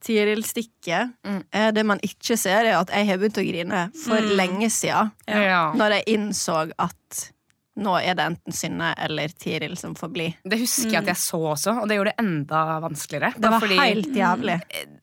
Tiril 0.00 0.44
stikker. 0.46 1.08
Mm. 1.26 1.40
Eh, 1.52 1.70
Det 1.74 1.82
man 1.86 1.98
ikke 2.06 2.36
ser, 2.38 2.64
er 2.64 2.76
at 2.78 2.90
jeg 2.94 3.06
har 3.08 3.18
begynt 3.18 3.38
å 3.40 3.46
grine 3.46 3.80
for 4.04 4.20
Mm. 4.20 4.36
lenge 4.36 4.68
siden. 4.70 5.10
ja. 5.26 5.72
Når 5.74 5.90
jeg 5.98 6.04
innså 6.18 6.70
at 6.78 7.32
nå 7.78 7.92
er 8.00 8.16
det 8.18 8.24
enten 8.26 8.54
Synne 8.56 8.90
eller 8.98 9.30
Tiril 9.38 9.76
som 9.78 9.94
får 9.98 10.10
bli. 10.14 10.26
Det 10.44 10.58
husker 10.60 10.90
jeg 10.96 11.02
at 11.04 11.10
jeg 11.12 11.20
så 11.22 11.38
også, 11.52 11.76
og 11.82 11.88
det 11.90 11.98
gjorde 11.98 12.12
det 12.12 12.24
enda 12.24 12.62
vanskeligere. 12.84 13.32
Det 13.38 13.52
var 13.54 13.62
fordi- 13.62 13.78
helt 13.80 14.16
jævlig. 14.18 14.56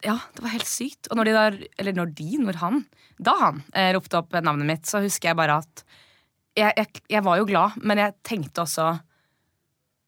Ja, 0.04 0.18
det 0.36 0.44
var 0.44 0.52
helt 0.52 0.68
sykt. 0.70 1.08
Og 1.10 1.16
når 1.16 1.24
de 1.30 1.36
der, 1.38 1.58
eller 1.78 1.92
når 1.96 2.14
de, 2.14 2.28
når 2.44 2.60
han, 2.60 2.82
da 3.18 3.34
han 3.40 3.62
eh, 3.72 3.92
ropte 3.96 4.18
opp 4.20 4.36
navnet 4.36 4.66
mitt, 4.68 4.84
så 4.86 5.00
husker 5.04 5.30
jeg 5.32 5.36
bare 5.40 5.58
at 5.64 5.84
jeg, 6.56 6.72
jeg, 6.76 7.02
jeg 7.16 7.24
var 7.24 7.36
jo 7.40 7.44
glad, 7.48 7.76
men 7.84 7.98
jeg 7.98 8.14
tenkte 8.24 8.62
også 8.64 8.94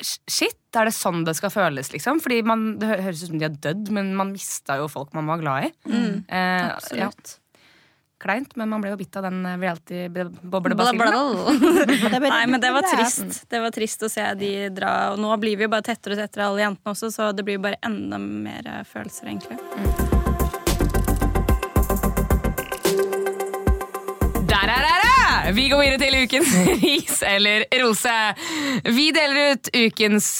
Shit, 0.00 0.54
er 0.78 0.86
det 0.86 0.92
sånn 0.94 1.24
det 1.26 1.32
skal 1.34 1.50
føles, 1.50 1.88
liksom? 1.90 2.20
Fordi 2.22 2.36
man, 2.46 2.78
Det 2.78 2.86
høres 3.02 3.24
ut 3.24 3.32
som 3.32 3.38
de 3.40 3.48
har 3.48 3.56
dødd, 3.58 3.88
men 3.90 4.12
man 4.14 4.30
mista 4.30 4.76
jo 4.78 4.86
folk 4.92 5.10
man 5.16 5.26
var 5.26 5.40
glad 5.42 5.64
i. 5.66 5.70
Mm. 5.90 6.20
Eh, 6.28 6.68
Absolutt. 6.68 7.32
ja, 7.32 7.47
kleint, 8.18 8.54
men 8.58 8.68
man 8.70 8.82
ble 8.82 8.92
jo 8.92 8.98
bitt 9.00 9.16
av 9.18 9.28
den 9.28 9.42
bla, 9.42 9.56
bla. 9.62 11.22
Nei, 12.28 12.44
men 12.50 12.60
det 12.60 12.72
var 12.74 12.86
trist. 12.86 13.44
Det 13.50 13.60
var 13.62 13.74
trist 13.74 14.02
å 14.02 14.10
se 14.12 14.24
de 14.40 14.52
dra. 14.74 14.92
Og 15.14 15.22
nå 15.22 15.34
blir 15.42 15.58
vi 15.58 15.68
jo 15.68 15.72
bare 15.72 15.86
tettere 15.86 16.16
og 16.16 16.22
tettere, 16.22 16.48
alle 16.48 16.64
jentene 16.66 16.94
også, 16.94 17.12
så 17.14 17.30
det 17.36 17.46
blir 17.46 17.58
jo 17.58 17.64
bare 17.68 17.80
enda 17.86 18.18
mer 18.22 18.66
eh, 18.66 18.82
følelser, 18.88 19.30
egentlig. 19.30 19.58
Der 24.48 24.74
er 24.74 24.82
det! 24.82 24.98
Vi 25.54 25.68
går 25.70 25.80
videre 25.84 26.02
til 26.02 26.18
ukens 26.24 26.52
ris 26.82 27.22
eller 27.26 27.64
rose. 27.82 28.16
Vi 28.88 29.10
deler 29.16 29.54
ut 29.54 29.70
ukens 29.72 30.32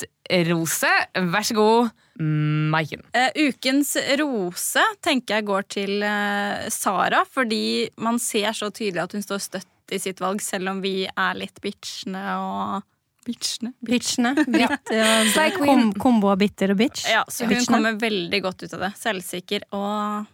rose. 0.50 0.90
Vær 1.32 1.46
så 1.46 1.56
god, 1.56 1.94
Maiken. 2.18 3.04
Uh, 3.14 3.31
ukens 3.48 3.94
rose 4.20 4.85
tenker 5.04 5.38
jeg 5.38 5.48
går 5.48 5.66
til 5.70 6.02
uh, 6.02 6.66
Sara, 6.72 7.24
fordi 7.31 7.88
man 8.02 8.18
ser 8.22 8.50
så 8.57 8.70
tydelig 8.74 9.04
at 9.04 9.16
hun 9.16 9.24
står 9.24 9.42
støtt 9.44 9.94
i 9.94 10.00
sitt 10.02 10.20
valg, 10.20 10.42
selv 10.44 10.74
om 10.74 10.83
vi 10.85 11.07
er 11.09 11.38
litt 11.38 11.62
bitchene 11.64 12.24
og 12.42 12.87
Bitchene. 13.28 13.74
Bitchene. 13.85 14.31
Bitt, 14.48 14.90
ja, 14.94 15.50
kom, 15.59 15.90
kombo 16.00 16.31
av 16.33 16.38
bitter 16.40 16.72
og 16.72 16.78
bitch. 16.81 17.04
Ja, 17.12 17.26
så 17.28 17.44
hun 17.44 17.52
Bitchene. 17.52 17.74
kommer 17.74 17.98
veldig 18.00 18.40
godt 18.40 18.64
ut 18.64 18.72
av 18.72 18.87
det. 18.87 18.92
Selvsikker 18.96 19.66
og 19.76 20.24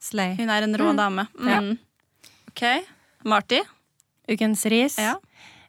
Slay. 0.00 0.32
hun 0.38 0.52
er 0.52 0.64
en 0.64 0.78
rå 0.80 0.94
dame. 0.96 1.26
Mm. 1.36 1.74
Ok, 2.48 2.64
Marty? 3.28 3.60
Ukens 4.32 4.64
ris. 4.72 4.96
Ja. 5.00 5.18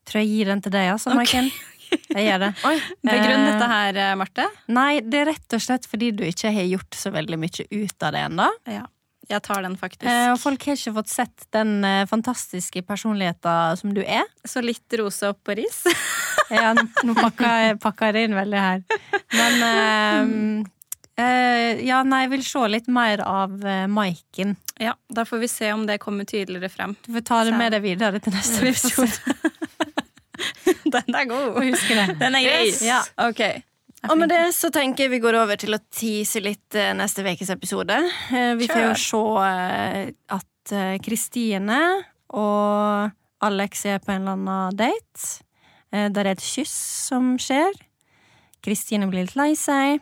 Tror 0.07 0.23
jeg 0.23 0.31
gir 0.31 0.51
den 0.51 0.63
til 0.63 0.73
deg, 0.75 0.89
altså, 0.93 1.11
Maiken. 1.15 1.51
Jeg 2.15 2.25
gjør 2.27 2.41
det. 2.45 2.49
Oi. 2.69 2.75
Begrunn 3.05 3.43
Eh, 3.43 3.51
dette 3.51 3.69
her, 3.73 4.01
eh, 4.05 4.15
Marte. 4.19 4.47
Nei, 4.73 5.01
det 5.01 5.21
er 5.23 5.31
rett 5.33 5.55
og 5.57 5.63
slett 5.63 5.87
fordi 5.89 6.11
du 6.15 6.25
ikke 6.27 6.51
har 6.53 6.67
gjort 6.69 6.97
så 6.97 7.13
veldig 7.13 7.39
mye 7.41 7.67
ut 7.71 8.05
av 8.05 8.13
det 8.15 8.25
ennå. 8.27 8.49
Ja, 8.69 8.83
jeg 9.29 9.41
tar 9.45 9.63
den 9.65 9.77
faktisk. 9.79 10.07
Eh, 10.09 10.29
og 10.33 10.39
folk 10.41 10.65
har 10.67 10.77
ikke 10.77 10.95
fått 10.99 11.13
sett 11.13 11.47
den 11.55 11.81
fantastiske 12.09 12.83
personligheten 12.85 13.79
som 13.79 13.93
du 13.95 14.03
er. 14.03 14.27
Så 14.45 14.61
litt 14.63 14.99
rose 14.99 15.33
opp 15.33 15.43
på 15.47 15.57
ris. 15.61 15.83
Ja, 16.53 16.73
nå 16.75 17.13
pakker 17.15 17.71
jeg, 17.71 18.13
det 18.13 18.23
inn 18.27 18.35
veldig 18.35 18.59
her. 18.61 18.81
Men 19.33 19.63
eh, 19.63 20.67
uh, 21.23 21.83
Ja, 21.85 22.01
nei, 22.05 22.23
jeg 22.25 22.33
vil 22.35 22.45
se 22.45 22.65
litt 22.69 22.89
mer 22.91 23.23
av 23.25 23.55
uh, 23.63 23.85
Maiken. 23.89 24.55
ja, 24.81 24.93
Da 25.09 25.25
får 25.25 25.43
vi 25.43 25.49
se 25.51 25.71
om 25.73 25.85
det 25.87 25.99
kommer 26.03 26.27
tydeligere 26.29 26.69
frem. 26.69 26.95
Du 27.05 27.13
får 27.15 27.25
ta 27.27 27.43
det 27.47 27.55
med 27.57 27.73
deg 27.75 27.85
videre 27.85 28.21
til 28.23 28.35
neste 28.35 28.67
episode. 28.73 29.33
Den 30.95 31.19
er 31.19 31.29
god. 31.29 31.61
Den 32.19 32.37
er 32.39 32.43
grei. 32.45 32.65
Yes. 32.67 32.81
Ja, 32.85 33.01
ok. 33.27 33.43
Og 34.11 34.17
med 34.19 34.33
det 34.33 34.49
så 34.51 34.67
tenker 34.73 35.05
jeg 35.05 35.13
vi 35.13 35.21
går 35.23 35.37
over 35.39 35.55
til 35.59 35.77
å 35.77 35.81
tease 35.95 36.41
litt 36.43 36.75
eh, 36.75 36.91
neste 36.97 37.23
ukes 37.23 37.53
episode. 37.53 37.95
Eh, 38.35 38.51
vi 38.59 38.67
får 38.67 38.83
jo 38.83 38.95
se 38.99 39.21
eh, 39.47 40.11
at 40.35 40.73
Kristine 41.03 41.79
og 42.33 43.13
Alex 43.43 43.85
er 43.85 43.99
på 44.03 44.13
en 44.13 44.23
eller 44.23 44.37
annen 44.37 44.77
date. 44.79 45.43
Eh, 45.93 46.09
der 46.11 46.27
er 46.27 46.37
et 46.37 46.43
kyss 46.43 46.73
som 47.09 47.35
skjer. 47.41 47.75
Kristine 48.63 49.09
blir 49.11 49.27
litt 49.27 49.37
lei 49.39 49.53
seg. 49.59 50.01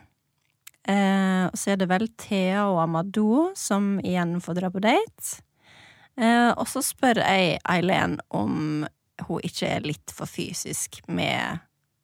Eh, 0.88 1.44
og 1.46 1.58
så 1.58 1.74
er 1.74 1.82
det 1.82 1.90
vel 1.90 2.08
Thea 2.18 2.66
og 2.70 2.80
Amadou 2.82 3.52
som 3.58 3.96
igjen 4.02 4.38
får 4.42 4.58
dra 4.58 4.70
på 4.72 4.82
date. 4.82 5.42
Eh, 6.18 6.50
og 6.50 6.66
så 6.68 6.82
spør 6.84 7.22
jeg 7.22 7.60
Eileen 7.70 8.18
om 8.34 8.84
hun 9.28 9.40
ikke 9.46 9.68
er 9.76 9.80
litt 9.86 10.12
for 10.14 10.26
fysisk 10.30 11.00
med 11.08 11.60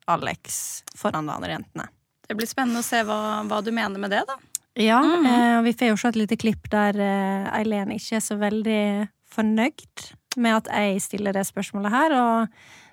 Alex 0.09 0.83
foran 0.97 1.27
de 1.29 1.35
andre 1.35 1.57
jentene. 1.59 1.89
Det 2.29 2.37
blir 2.37 2.49
spennende 2.49 2.81
å 2.83 2.87
se 2.87 3.03
hva, 3.09 3.19
hva 3.49 3.63
du 3.65 3.71
mener 3.73 3.99
med 4.01 4.11
det, 4.13 4.23
da. 4.29 4.37
Ja, 4.79 5.01
Mhm. 5.03 5.27
eh, 5.27 5.63
vi 5.63 5.73
får 5.73 5.89
jo 5.89 5.97
se 5.97 6.09
et 6.09 6.17
lite 6.17 6.37
klipp 6.39 6.69
der 6.71 6.95
eh, 7.01 7.51
Eileen 7.59 7.91
ikke 7.91 8.17
er 8.17 8.21
så 8.21 8.37
veldig 8.39 9.09
fornøyd 9.33 10.13
med 10.37 10.55
at 10.57 10.69
jeg 10.71 11.01
stiller 11.03 11.33
det 11.35 11.47
spørsmålet 11.49 11.91
her, 11.91 12.13
og 12.15 12.49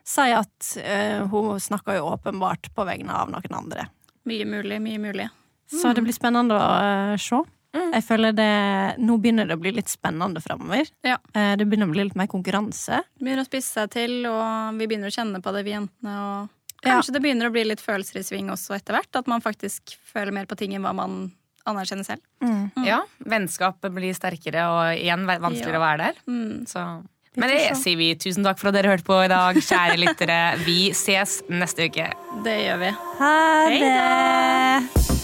sier 0.05 0.39
at 0.39 0.77
eh, 0.81 1.21
hun 1.29 1.59
snakker 1.61 1.97
jo 1.99 2.09
åpenbart 2.15 2.71
på 2.73 2.85
vegne 2.87 3.13
av 3.13 3.29
noen 3.29 3.53
andre. 3.53 3.87
Mye 4.25 4.45
mulig, 4.49 4.79
mye 4.81 4.97
mulig. 4.99 5.29
Så 5.69 5.93
det 5.93 6.03
blir 6.05 6.13
spennende 6.13 6.57
å 6.57 7.13
eh, 7.13 7.17
se. 7.75 7.91
Jeg 7.95 8.03
føler 8.07 8.35
det 8.37 8.49
Nå 9.03 9.17
begynner 9.21 9.47
det 9.49 9.55
å 9.57 9.61
bli 9.61 9.71
litt 9.75 9.91
spennende 9.91 10.41
framover. 10.43 10.89
Ja. 11.05 11.17
Eh, 11.33 11.55
det 11.59 11.65
begynner 11.67 11.87
å 11.89 11.93
bli 11.95 12.03
litt 12.07 12.15
mer 12.19 12.27
konkurranse. 12.31 13.01
Det 13.03 13.23
Begynner 13.25 13.43
å 13.43 13.49
spisse 13.49 13.73
seg 13.81 13.91
til, 13.91 14.25
og 14.29 14.77
vi 14.79 14.87
begynner 14.87 15.11
å 15.11 15.15
kjenne 15.15 15.41
på 15.43 15.53
det, 15.55 15.63
vi 15.67 15.71
jentene. 15.75 16.15
Og 16.15 16.49
Ja. 16.85 16.99
kanskje 17.01 17.13
det 17.13 17.21
begynner 17.23 17.47
å 17.49 17.51
bli 17.55 17.63
litt 17.65 17.81
følelser 17.81 18.19
i 18.19 18.23
sving 18.23 18.49
også 18.53 18.75
etter 18.75 18.93
hvert. 18.93 19.15
At 19.15 19.27
man 19.27 19.41
faktisk 19.41 19.95
føler 20.13 20.31
mer 20.33 20.45
på 20.45 20.55
ting 20.57 20.73
enn 20.75 20.83
hva 20.83 20.93
man 20.93 21.31
anerkjenner 21.65 22.05
selv. 22.05 22.21
Mm. 22.43 22.71
Ja, 22.85 23.01
Vennskapet 23.25 23.91
blir 23.91 24.13
sterkere, 24.13 24.67
og 24.69 24.99
igjen 24.99 25.25
vanskeligere 25.25 25.73
Ja. 25.73 25.79
å 25.79 25.87
være 25.87 25.97
der. 25.97 26.13
Mm. 26.27 26.67
Så. 26.67 27.03
Men 27.37 27.49
det 27.49 27.75
sier 27.75 27.97
vi 27.97 28.13
tusen 28.15 28.43
takk 28.45 28.57
for 28.59 28.69
at 28.69 28.75
dere 28.75 28.95
hørte 28.95 29.03
på 29.03 29.17
i 29.25 29.27
dag, 29.27 29.55
kjære 29.55 29.97
lyttere. 29.97 30.57
Vi 30.63 30.91
ses 30.91 31.41
neste 31.49 31.89
uke. 31.89 32.13
Det 32.43 32.55
gjør 32.67 32.79
vi. 32.79 32.91
Ha 33.19 33.67
Hei 33.67 33.79
det! 33.79 35.14